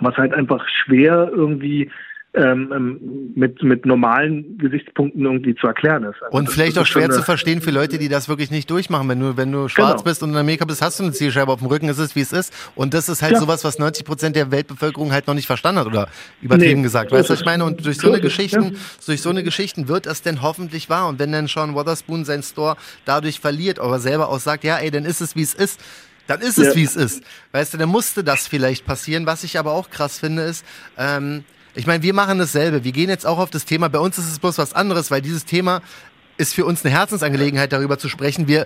[0.02, 1.90] was halt einfach schwer irgendwie
[2.36, 6.22] ähm, ähm, mit, mit normalen Gesichtspunkten irgendwie zu erklären ist.
[6.22, 9.08] Also und vielleicht auch schwer zu verstehen für Leute, die das wirklich nicht durchmachen.
[9.08, 10.04] Wenn du, wenn du schwarz genau.
[10.04, 12.20] bist und in Amerika bist, hast du eine Zielscheibe auf dem Rücken, ist es wie
[12.20, 12.54] es ist.
[12.76, 13.40] Und das ist halt ja.
[13.40, 16.10] sowas, was 90 Prozent der Weltbevölkerung halt noch nicht verstanden hat oder
[16.42, 16.84] übertrieben nee.
[16.84, 17.14] gesagt.
[17.14, 17.64] Weißt du, was ich meine?
[17.64, 18.80] Und durch so eine Geschichten, ja.
[19.06, 21.08] durch so eine Geschichten wird es denn hoffentlich wahr.
[21.08, 24.92] Und wenn dann Sean Wotherspoon sein Store dadurch verliert, aber selber auch sagt, ja, ey,
[24.92, 25.80] dann ist es wie es ist
[26.28, 26.76] dann ist es, ja.
[26.76, 27.24] wie es ist.
[27.52, 29.26] Weißt du, dann musste das vielleicht passieren.
[29.26, 30.66] Was ich aber auch krass finde, ist,
[30.98, 31.44] ähm,
[31.76, 32.84] ich meine, wir machen dasselbe.
[32.84, 33.90] Wir gehen jetzt auch auf das Thema.
[33.90, 35.82] Bei uns ist es bloß was anderes, weil dieses Thema
[36.38, 38.48] ist für uns eine Herzensangelegenheit, darüber zu sprechen.
[38.48, 38.66] Wir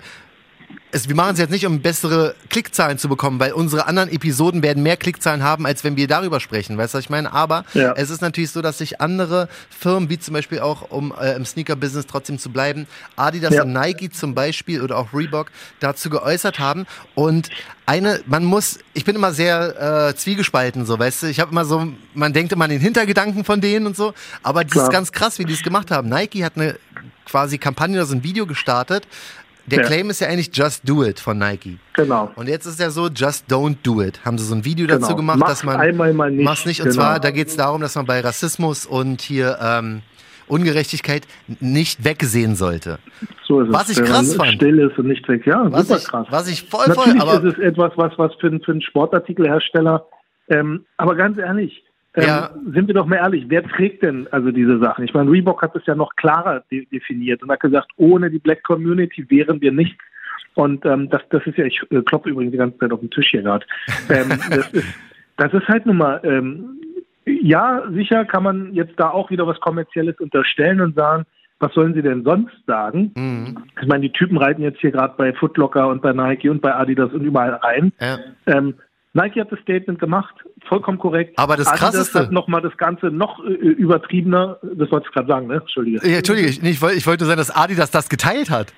[0.92, 4.64] es, wir machen es jetzt nicht, um bessere Klickzahlen zu bekommen, weil unsere anderen Episoden
[4.64, 6.78] werden mehr Klickzahlen haben, als wenn wir darüber sprechen.
[6.78, 7.32] Weißt du, was ich meine?
[7.32, 7.94] Aber ja.
[7.94, 11.46] es ist natürlich so, dass sich andere Firmen, wie zum Beispiel auch, um äh, im
[11.46, 13.64] Sneaker-Business trotzdem zu bleiben, Adidas ja.
[13.64, 16.88] und Nike zum Beispiel oder auch Reebok dazu geäußert haben.
[17.14, 17.50] Und
[17.86, 21.66] eine, man muss, ich bin immer sehr äh, zwiegespalten, so, weißt du, ich habe immer
[21.66, 24.86] so, man denkt immer an den Hintergedanken von denen und so, aber das Klar.
[24.86, 26.10] ist ganz krass, wie die es gemacht haben.
[26.10, 26.78] Nike hat eine
[27.30, 29.08] quasi Kampagne oder so ein Video gestartet,
[29.70, 29.86] der ja.
[29.86, 31.78] Claim ist ja eigentlich Just Do It von Nike.
[31.94, 32.32] Genau.
[32.36, 34.24] Und jetzt ist ja so, Just Don't Do It.
[34.26, 35.00] Haben sie so ein Video genau.
[35.00, 35.80] dazu gemacht, Mach dass man.
[35.80, 36.44] Einmal mal nicht.
[36.44, 36.82] Mach's nicht.
[36.82, 37.02] Und genau.
[37.02, 40.02] zwar, da geht es darum, dass man bei Rassismus und hier ähm,
[40.48, 41.28] Ungerechtigkeit
[41.60, 43.00] nicht weggesehen sollte.
[43.48, 43.74] So ist es.
[43.74, 44.54] Was ich krass fand.
[44.54, 45.46] Still ist und nicht weg.
[45.46, 46.28] Ja, was super ich, krass.
[46.30, 47.48] Was ich voll, Natürlich voll.
[47.48, 50.06] ist es etwas, was, was für, für einen Sportartikelhersteller.
[50.50, 51.84] Ähm, aber ganz ehrlich,
[52.16, 52.50] ähm, ja.
[52.74, 55.06] sind wir doch mal ehrlich, wer trägt denn also diese Sachen?
[55.06, 58.40] Ich meine, Reebok hat es ja noch klarer de definiert und hat gesagt, ohne die
[58.40, 60.04] Black Community wären wir nichts.
[60.56, 63.12] Und ähm, das, das ist ja, ich äh, klopfe übrigens die ganze Zeit auf den
[63.12, 63.66] Tisch hier gerade.
[64.10, 64.86] Ähm, das, ist,
[65.38, 66.80] das ist halt nun mal, ähm,
[67.26, 71.26] ja, sicher kann man jetzt da auch wieder was Kommerzielles unterstellen und sagen,
[71.60, 73.12] was sollen sie denn sonst sagen?
[73.16, 73.58] Mhm.
[73.82, 76.74] Ich meine, die Typen reiten jetzt hier gerade bei Footlocker und bei Nike und bei
[76.74, 77.92] Adidas und überall rein.
[78.00, 78.18] Ja.
[78.48, 78.76] Ähm,
[79.14, 80.36] Nike hat das Statement gemacht,
[80.68, 81.38] vollkommen korrekt.
[81.38, 82.20] Aber das Adidas Krasseste...
[82.20, 85.56] hat nochmal das Ganze noch äh, übertriebener, das wollte ich gerade sagen, ne?
[85.56, 86.08] Entschuldige.
[86.08, 88.74] Ja, Entschuldige, ich, ich, wollte, ich wollte sagen, dass Adidas das geteilt hat.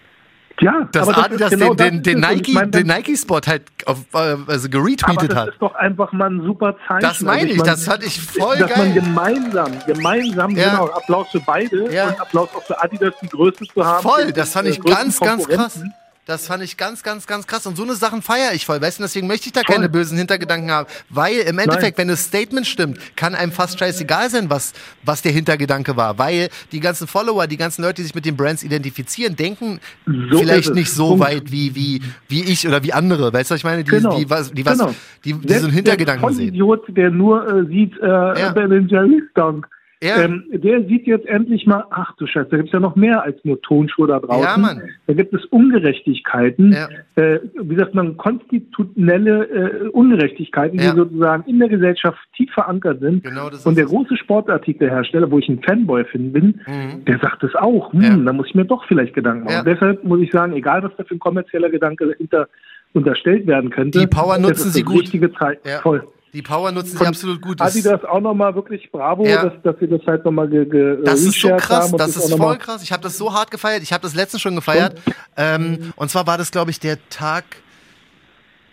[0.62, 4.38] Ja, dass aber Adidas genau den, den, den Nike, meine, den Nike-Spot halt auf, äh,
[4.48, 5.48] also geretweetet hat.
[5.48, 7.02] Das ist doch einfach mal ein super Zeichen.
[7.02, 8.70] Das meine also ich, das fand ich voll dass geil.
[8.70, 10.70] Dass man gemeinsam, gemeinsam, ja.
[10.70, 12.10] genau, Applaus für beide ja.
[12.10, 14.04] und Applaus auch für Adidas, die Größe zu haben.
[14.04, 15.82] Voll, das fand ich ganz, ganz krass.
[16.28, 17.66] Das fand ich ganz, ganz, ganz krass.
[17.66, 18.80] Und so eine Sachen feiere ich voll.
[18.80, 19.76] Weißt du, deswegen möchte ich da voll.
[19.76, 20.88] keine bösen Hintergedanken haben.
[21.10, 22.04] Weil im Endeffekt, Nein.
[22.04, 26.20] wenn das Statement stimmt, kann einem fast scheißegal sein, was, was der Hintergedanke war.
[26.20, 30.38] Weil die ganzen Follower, die ganzen Leute, die sich mit den Brands identifizieren, denken so
[30.38, 31.26] vielleicht nicht so Punkt.
[31.26, 33.34] weit wie, wie, wie ich oder wie andere.
[33.34, 33.84] Weißt du, was ich meine?
[33.84, 34.16] Die, genau.
[34.16, 34.94] die, was, die, was, genau.
[35.26, 36.50] die, die so einen Hintergedanken der sehen.
[36.50, 38.52] Idiot, der nur äh, sieht, äh, ja.
[38.52, 39.68] Ben Jerry's Dank.
[40.04, 40.24] Ja.
[40.24, 43.22] Ähm, der sieht jetzt endlich mal, ach du Scheiße, da gibt es ja noch mehr
[43.22, 44.44] als nur Tonschuhe da draußen.
[44.44, 44.82] Ja, Mann.
[45.06, 46.90] Da gibt es Ungerechtigkeiten, ja.
[47.22, 50.92] äh, wie sagt man, konstitutionelle äh, Ungerechtigkeiten, ja.
[50.92, 53.24] die sozusagen in der Gesellschaft tief verankert sind.
[53.24, 57.06] Genau, das Und der große Sportartikelhersteller, wo ich ein Fanboy bin, mhm.
[57.06, 57.94] der sagt es auch.
[57.94, 59.66] Hm, Da muss ich mir doch vielleicht Gedanken machen.
[59.66, 62.48] Deshalb muss ich sagen, egal was da für ein kommerzieller Gedanke dahinter
[62.94, 65.04] unterstellt werden könnte, die Power nutzen sie gut.
[65.04, 65.60] Richtige Zeit.
[65.84, 66.08] Voll.
[66.34, 67.60] Die Power nutzen sie absolut gut.
[67.60, 69.50] Adidas auch nochmal wirklich bravo, ja.
[69.50, 72.58] dass, dass sie das halt nochmal ge, ge Das ist so krass, das ist voll
[72.58, 72.84] krass.
[72.84, 73.84] Ich habe das so hart gefeiert.
[73.84, 75.02] Ich habe das letztens schon gefeiert.
[75.36, 77.44] Ähm, und zwar war das, glaube ich, der Tag,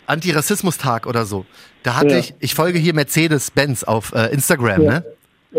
[0.07, 1.45] Antirassismus-Tag oder so.
[1.83, 2.19] Da hatte ja.
[2.19, 4.91] ich, ich folge hier Mercedes-Benz auf äh, Instagram, ja.
[4.91, 5.05] ne?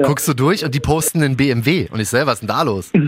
[0.03, 1.89] Guckst du durch und die posten einen BMW.
[1.91, 2.93] Und ich selber, was ist denn da los?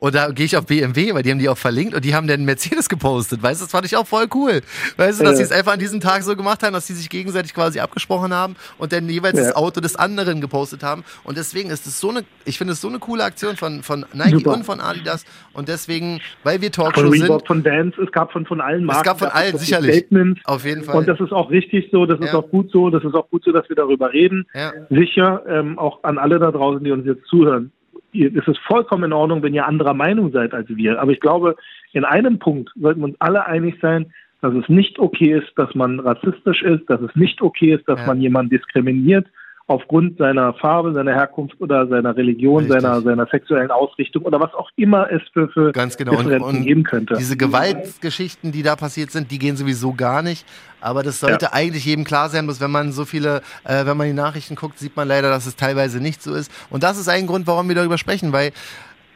[0.00, 2.28] Und da gehe ich auf BMW, weil die haben die auch verlinkt und die haben
[2.28, 3.42] dann Mercedes gepostet.
[3.42, 4.60] Weißt du, das fand ich auch voll cool.
[4.96, 5.36] Weißt du, dass ja.
[5.38, 8.32] sie es einfach an diesem Tag so gemacht haben, dass sie sich gegenseitig quasi abgesprochen
[8.32, 9.46] haben und dann jeweils ja.
[9.46, 11.02] das Auto des anderen gepostet haben.
[11.24, 14.06] Und deswegen ist es so eine, ich finde es so eine coole Aktion von, von
[14.12, 14.54] Nike Super.
[14.54, 15.24] und von Adidas.
[15.52, 17.46] Und deswegen, weil wir Talkshow von sind.
[17.46, 19.00] Von Vans, es gab von, von allen Marken.
[19.00, 19.96] Es gab von allen, sicherlich.
[19.96, 20.40] Statements.
[20.44, 20.94] Auf jeden Fall.
[20.94, 23.42] Und das ist auch richtig so, das ist auch gut so, das ist auch gut
[23.42, 24.46] so, dass wir darüber reden.
[24.90, 27.72] Sicher, ähm, auch an alle da draußen, die uns jetzt zuhören
[28.12, 31.00] es ist vollkommen in Ordnung, wenn ihr anderer Meinung seid als wir.
[31.00, 31.56] Aber ich glaube,
[31.92, 35.74] in einem Punkt sollten wir uns alle einig sein, dass es nicht okay ist, dass
[35.74, 38.06] man rassistisch ist, dass es nicht okay ist, dass ja.
[38.06, 39.26] man jemanden diskriminiert
[39.68, 44.70] aufgrund seiner Farbe, seiner Herkunft oder seiner Religion, seiner, seiner sexuellen Ausrichtung oder was auch
[44.76, 46.18] immer es für, für Ganz genau.
[46.18, 47.14] und, und geben könnte.
[47.18, 50.46] Diese Gewaltgeschichten, die da passiert sind, die gehen sowieso gar nicht.
[50.80, 51.52] Aber das sollte ja.
[51.52, 54.78] eigentlich jedem klar sein, dass wenn man so viele, äh, wenn man die Nachrichten guckt,
[54.78, 56.50] sieht man leider, dass es teilweise nicht so ist.
[56.70, 58.52] Und das ist ein Grund, warum wir darüber sprechen, weil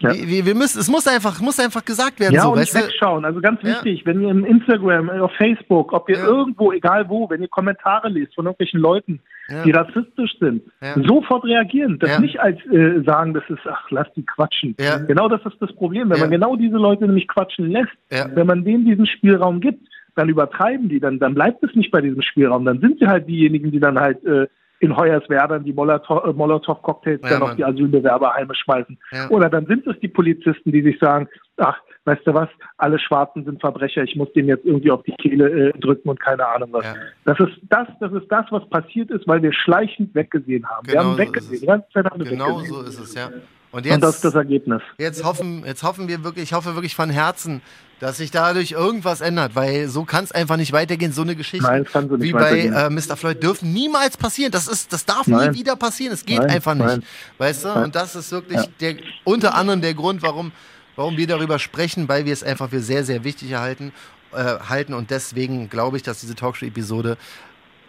[0.02, 0.14] ja.
[0.14, 2.34] Wir, wir, müssen, es muss einfach, muss einfach gesagt werden.
[2.34, 3.24] Ja, so, und weißt wegschauen.
[3.24, 4.06] Also ganz wichtig, ja.
[4.06, 6.26] wenn ihr im Instagram, auf Facebook, ob ihr ja.
[6.26, 9.20] irgendwo, egal wo, wenn ihr Kommentare liest von irgendwelchen Leuten,
[9.64, 10.62] die rassistisch sind,
[11.06, 11.98] sofort reagieren.
[11.98, 14.74] Das nicht als äh, sagen, das ist, ach, lass die quatschen.
[15.06, 16.10] Genau das ist das Problem.
[16.10, 20.28] Wenn man genau diese Leute nämlich quatschen lässt, wenn man denen diesen Spielraum gibt, dann
[20.28, 22.64] übertreiben die, dann, dann bleibt es nicht bei diesem Spielraum.
[22.64, 24.46] Dann sind sie halt diejenigen, die dann halt äh,
[24.82, 28.98] in Hoyerswerda die äh, Molotow-Cocktails ja, dann auf die Asylbewerberheime schmeißen.
[29.12, 29.30] Ja.
[29.30, 33.44] Oder dann sind es die Polizisten, die sich sagen, ach, weißt du was, alle Schwarzen
[33.44, 36.70] sind Verbrecher, ich muss denen jetzt irgendwie auf die Kehle äh, drücken und keine Ahnung
[36.72, 36.84] was.
[36.84, 36.94] Ja.
[37.24, 40.84] Das ist das, das ist das, was passiert ist, weil wir schleichend weggesehen haben.
[40.84, 41.60] Genau wir haben so weggesehen.
[41.60, 42.74] Die ganze Zeit haben wir genau weggesehen.
[42.74, 43.30] so ist es, ja.
[43.72, 44.82] Und, jetzt, und das ist das Ergebnis.
[44.98, 47.62] Jetzt hoffen, jetzt hoffen wir wirklich, ich hoffe wirklich von Herzen,
[48.00, 51.12] dass sich dadurch irgendwas ändert, weil so kann es einfach nicht weitergehen.
[51.12, 51.86] So eine Geschichte Nein,
[52.18, 53.16] wie bei äh, Mr.
[53.16, 54.52] Floyd dürfen niemals passieren.
[54.52, 55.52] Das ist, das darf Nein.
[55.52, 56.12] nie wieder passieren.
[56.12, 56.50] Es geht Nein.
[56.50, 57.06] einfach nicht,
[57.38, 57.68] weißt du?
[57.74, 58.66] Und das ist wirklich ja.
[58.80, 60.52] der unter anderem der Grund, warum,
[60.94, 63.92] warum wir darüber sprechen, weil wir es einfach für sehr, sehr wichtig erhalten,
[64.32, 64.92] äh, halten.
[64.92, 67.16] Und deswegen glaube ich, dass diese Talkshow-Episode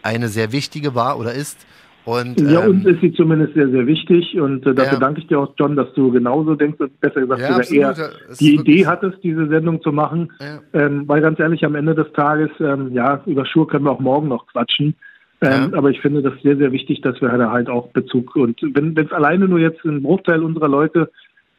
[0.04, 1.58] eine sehr wichtige war oder ist.
[2.06, 5.00] Und, ja, ähm, uns ist sie zumindest sehr, sehr wichtig und äh, dafür ja.
[5.00, 8.12] danke ich dir auch, John, dass du genauso denkst und besser gesagt ja, sogar eher
[8.40, 10.32] die Idee hattest, diese Sendung zu machen.
[10.42, 10.60] Ja.
[10.74, 14.00] Ähm, weil ganz ehrlich, am Ende des Tages, ähm, ja, über Schuhe können wir auch
[14.00, 14.96] morgen noch quatschen.
[15.42, 15.74] Ähm.
[15.74, 19.12] Aber ich finde das sehr, sehr wichtig, dass wir halt auch Bezug und wenn es
[19.12, 21.10] alleine nur jetzt ein Bruchteil unserer Leute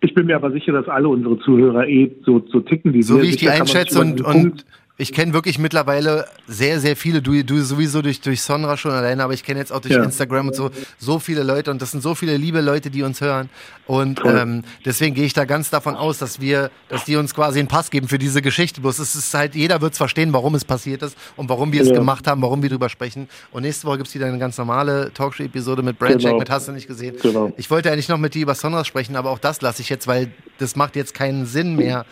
[0.05, 3.15] ich bin mir aber sicher, dass alle unsere Zuhörer eh so, so ticken wie so
[3.15, 3.21] wir.
[3.21, 7.43] So wie ich die einschätze und, und ich kenne wirklich mittlerweile sehr, sehr viele, du,
[7.43, 10.05] du sowieso durch, durch Sonra schon alleine, aber ich kenne jetzt auch durch ja.
[10.05, 13.21] Instagram und so, so viele Leute und das sind so viele liebe Leute, die uns
[13.21, 13.51] hören.
[13.87, 17.59] Und ähm, deswegen gehe ich da ganz davon aus, dass wir, dass die uns quasi
[17.59, 18.81] einen Pass geben für diese Geschichte.
[18.81, 21.83] Bloß es ist halt, jeder wird es verstehen, warum es passiert ist und warum wir
[21.83, 21.91] ja.
[21.91, 23.29] es gemacht haben, warum wir drüber sprechen.
[23.51, 26.39] Und nächste Woche gibt es wieder eine ganz normale Talkshow-Episode mit Brandcheck, genau.
[26.39, 27.17] mit Hast du nicht gesehen.
[27.21, 27.53] Genau.
[27.57, 30.07] Ich wollte eigentlich noch mit dir über Sonra sprechen, aber auch das lasse ich jetzt,
[30.07, 32.07] weil das macht jetzt keinen Sinn mehr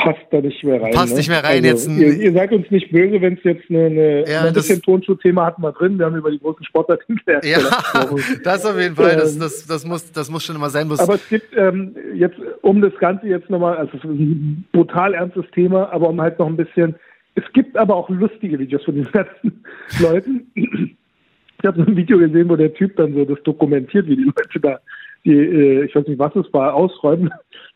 [0.00, 0.92] passt da nicht mehr rein.
[0.92, 1.18] Passt ne?
[1.18, 2.00] nicht mehr rein also, jetzt.
[2.00, 5.46] Ihr, ihr, seid uns nicht böse, wenn es jetzt eine, eine ja, ein bisschen Tonschuh-Thema
[5.46, 5.98] hatten wir drin.
[5.98, 7.58] Wir haben über die großen Sportartikel Ja,
[8.44, 9.16] das auf jeden Fall.
[9.16, 10.88] Das, ähm, das, das, muss, das muss schon immer sein.
[10.88, 11.00] Muss.
[11.00, 15.14] Aber es gibt ähm, jetzt, um das Ganze jetzt nochmal, also es ist ein brutal
[15.14, 16.94] ernstes Thema, aber um halt noch ein bisschen,
[17.34, 19.64] es gibt aber auch lustige Videos von diesen ganzen
[20.00, 20.46] Leuten.
[20.54, 24.24] Ich habe so ein Video gesehen, wo der Typ dann so das dokumentiert, wie die
[24.24, 24.80] Leute da,
[25.24, 27.30] die, äh, ich weiß nicht, was es war, ausräumen.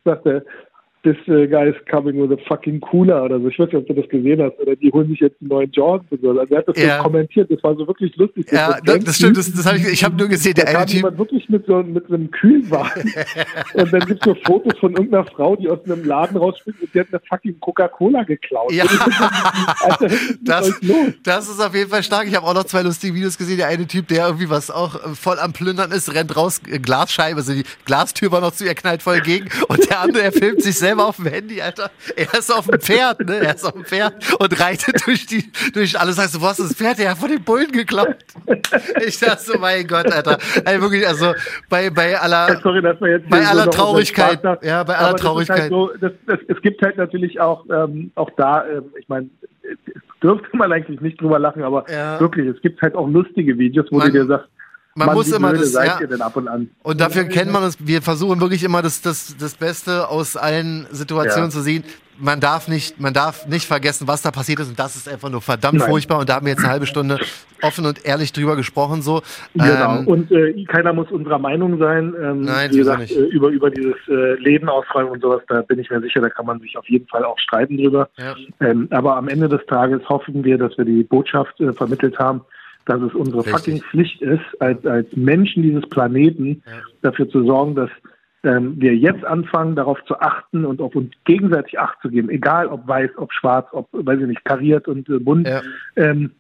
[0.05, 0.43] Sagt er,
[1.05, 3.49] this uh, guy is coming with a fucking cooler oder so.
[3.49, 4.59] Ich weiß nicht, ob du das gesehen hast.
[4.59, 5.85] Oder die holen sich jetzt einen neuen so.
[5.93, 6.97] Also er hat das ja.
[6.97, 7.51] so kommentiert.
[7.51, 8.47] Das war so wirklich lustig.
[8.51, 9.37] Ja, das, das stimmt.
[9.37, 11.19] Das, das hab ich ich habe nur gesehen, der da eine Typ.
[11.19, 13.13] wirklich mit so, mit so einem Kühlwagen.
[13.75, 16.95] und dann gibt es so Fotos von irgendeiner Frau, die aus einem Laden rausspringt und
[16.95, 18.73] die hat eine fucking Coca-Cola geklaut.
[18.73, 18.85] Ja.
[19.81, 20.09] Alter,
[20.41, 20.81] das,
[21.23, 22.27] das ist auf jeden Fall stark.
[22.27, 23.59] Ich habe auch noch zwei lustige Videos gesehen.
[23.59, 26.79] Der eine Typ, der irgendwie was auch äh, voll am Plündern ist, rennt raus, äh,
[26.79, 29.49] Glasscheibe, also die Glastür war noch zu ihr, knallt voll gegen.
[29.69, 31.91] Und der andere, er filmt sich selber auf dem Handy, Alter.
[32.17, 33.37] Er ist auf dem Pferd, ne?
[33.37, 36.17] Er ist auf dem Pferd und reitet durch die, durch alles.
[36.17, 36.99] Sagst du, wo hast du das Pferd?
[37.01, 38.17] Er hat von den Bullen geklaut.
[39.07, 40.39] Ich dachte so, mein Gott, Alter.
[40.65, 41.35] Also wirklich, also
[41.69, 45.61] bei, bei aller, Sorry, bei aller Traurigkeit, ja, bei aller Traurigkeit.
[45.61, 49.29] Halt so, das, das, es gibt halt natürlich auch, ähm, auch da, ähm, ich meine,
[50.23, 52.19] dürfte man eigentlich nicht drüber lachen, aber ja.
[52.21, 54.49] wirklich, es gibt halt auch lustige Videos, wo man, du dir sagst,
[54.97, 55.99] man Mann, muss immer das, ja.
[56.35, 56.71] und an?
[56.85, 57.77] Und dafür kennt man uns.
[57.81, 61.51] Wir versuchen wirklich immer das, das, das Beste aus allen Situationen ja.
[61.51, 61.83] zu sehen.
[62.17, 64.69] Man darf nicht, man darf nicht vergessen, was da passiert ist.
[64.69, 65.89] Und das ist einfach nur verdammt Nein.
[65.89, 66.21] furchtbar.
[66.21, 67.19] Und da haben wir jetzt eine halbe Stunde
[67.61, 69.03] offen und ehrlich drüber gesprochen.
[69.03, 69.23] So.
[69.55, 69.99] Genau.
[69.99, 72.15] Ähm, und äh, keiner muss unserer Meinung sein.
[72.23, 73.17] Ähm, Nein, wie gesagt, nicht.
[73.17, 76.29] Äh, über, über dieses äh, Leben ausfragen und sowas, da bin ich mir sicher, da
[76.29, 78.09] kann man sich auf jeden Fall auch streiten drüber.
[78.17, 78.37] Ja.
[78.61, 82.43] Ähm, aber am Ende des Tages hoffen wir, dass wir die Botschaft äh, vermittelt haben
[82.87, 83.53] dass es unsere Richtig.
[83.53, 86.73] fucking Pflicht ist, als, als Menschen dieses Planeten ja.
[87.03, 87.91] dafür zu sorgen, dass
[88.43, 92.67] ähm, wir jetzt anfangen, darauf zu achten und auf uns gegenseitig Acht zu geben, egal
[92.67, 95.49] ob weiß, ob schwarz, ob, weiß ich nicht, kariert und äh, bunt.
[95.49, 95.63] Ja.
[95.97, 96.33] Ähm,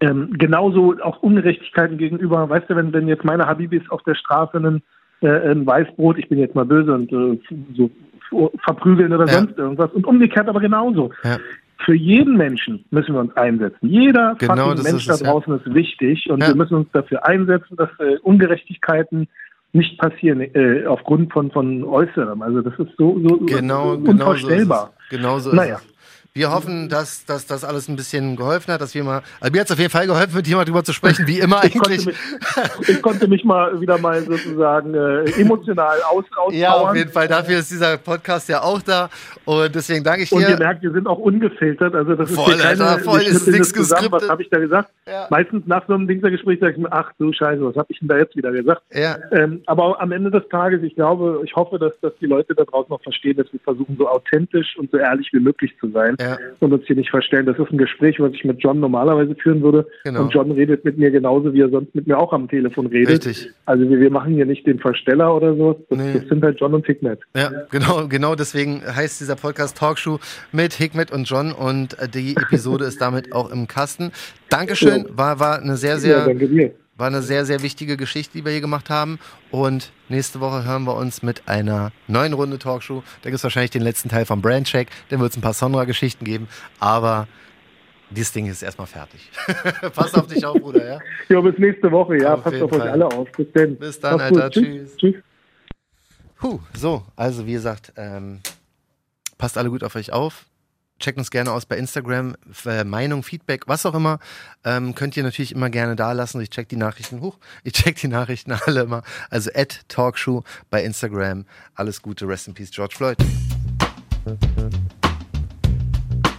[0.00, 4.56] ähm, genauso auch Ungerechtigkeiten gegenüber, weißt du, wenn, wenn jetzt meine Habibis auf der Straße
[4.56, 4.82] einen,
[5.20, 7.40] äh, ein Weißbrot, ich bin jetzt mal böse und äh,
[7.76, 7.90] so
[8.58, 9.32] verprügeln oder ja.
[9.32, 11.10] sonst irgendwas und umgekehrt aber genauso.
[11.24, 11.38] Ja
[11.84, 13.88] für jeden Menschen müssen wir uns einsetzen.
[13.88, 15.58] Jeder genau, Mensch da draußen ja.
[15.58, 16.48] ist wichtig und ja.
[16.48, 19.28] wir müssen uns dafür einsetzen, dass äh, Ungerechtigkeiten
[19.72, 22.42] nicht passieren äh, aufgrund von, von Äußerem.
[22.42, 24.92] Also das ist so, so genau, unvorstellbar.
[25.10, 25.56] Genau so ist es.
[25.56, 25.76] Genau so naja.
[25.76, 25.97] Es.
[26.38, 29.58] Wir hoffen, dass, dass das alles ein bisschen geholfen hat, dass wir mal, also mir
[29.58, 32.06] hat es auf jeden Fall geholfen, mit jemand drüber zu sprechen, wie immer eigentlich.
[32.06, 36.54] Ich konnte mich, ich konnte mich mal wieder mal sozusagen äh, emotional aus, auspowern.
[36.54, 37.26] Ja, auf jeden Fall.
[37.26, 39.10] Dafür ist dieser Podcast ja auch da
[39.46, 40.36] und deswegen danke ich dir.
[40.36, 41.92] Und ihr merkt, wir sind auch ungefiltert.
[41.96, 44.12] Also das voll, ist keine, Alter, voll, ist nichts geskriptet.
[44.12, 44.90] Was habe ich da gesagt?
[45.08, 45.26] Ja.
[45.30, 48.06] Meistens nach so einem Dingsergespräch sage ich mir, ach du Scheiße, was habe ich denn
[48.06, 48.82] da jetzt wieder gesagt?
[48.92, 49.16] Ja.
[49.32, 52.62] Ähm, aber am Ende des Tages, ich glaube, ich hoffe, dass, dass die Leute da
[52.62, 56.14] draußen noch verstehen, dass wir versuchen, so authentisch und so ehrlich wie möglich zu sein
[56.20, 56.27] ja.
[56.60, 57.46] Und uns hier nicht verstellen.
[57.46, 59.86] Das ist ein Gespräch, was ich mit John normalerweise führen würde.
[60.04, 60.22] Genau.
[60.22, 63.26] Und John redet mit mir genauso, wie er sonst mit mir auch am Telefon redet.
[63.26, 63.50] Richtig.
[63.66, 65.84] Also wir, wir machen hier nicht den Versteller oder so.
[65.88, 66.12] Das, nee.
[66.14, 67.20] das sind halt John und Hikmet.
[67.36, 70.18] Ja, genau, genau deswegen heißt dieser Podcast Talkshow
[70.52, 74.10] mit Hikmet und John und die Episode ist damit auch im Kasten.
[74.50, 76.18] Dankeschön, war, war eine sehr, sehr.
[76.18, 76.72] Ja, danke dir.
[76.98, 79.20] War eine sehr, sehr wichtige Geschichte, die wir hier gemacht haben.
[79.52, 83.04] Und nächste Woche hören wir uns mit einer neuen Runde Talkshow.
[83.22, 84.88] Da gibt es wahrscheinlich den letzten Teil vom Brandcheck.
[85.08, 86.48] Dann wird es ein paar Sonra-Geschichten geben.
[86.80, 87.28] Aber
[88.10, 89.30] dieses Ding ist erstmal fertig.
[89.94, 90.98] Pass auf dich auf, Bruder, ja?
[91.28, 92.34] Ja, bis nächste Woche, ja.
[92.34, 92.80] Auf Passt auf Fall.
[92.80, 93.30] euch alle auf.
[93.30, 93.76] Bis dann.
[93.76, 94.50] Bis dann, Alter.
[94.50, 94.52] Gut.
[94.54, 94.96] Tschüss.
[94.96, 95.14] Tschüss.
[96.36, 98.40] Puh, so, also wie gesagt, ähm,
[99.38, 100.46] passt alle gut auf euch auf.
[100.98, 102.34] Checkt uns gerne aus bei Instagram.
[102.64, 104.18] Äh, Meinung, Feedback, was auch immer.
[104.64, 106.40] Ähm, könnt ihr natürlich immer gerne da lassen.
[106.40, 107.38] Ich check die Nachrichten hoch.
[107.64, 109.02] Ich check die Nachrichten alle immer.
[109.30, 111.44] Also at Talkshow bei Instagram.
[111.74, 112.26] Alles Gute.
[112.26, 113.16] Rest in Peace, George Floyd.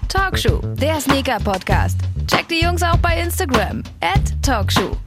[0.07, 1.99] Talkshow, der Sneaker-Podcast.
[2.27, 3.83] Checkt die Jungs auch bei Instagram.
[4.01, 4.97] At Talkshow.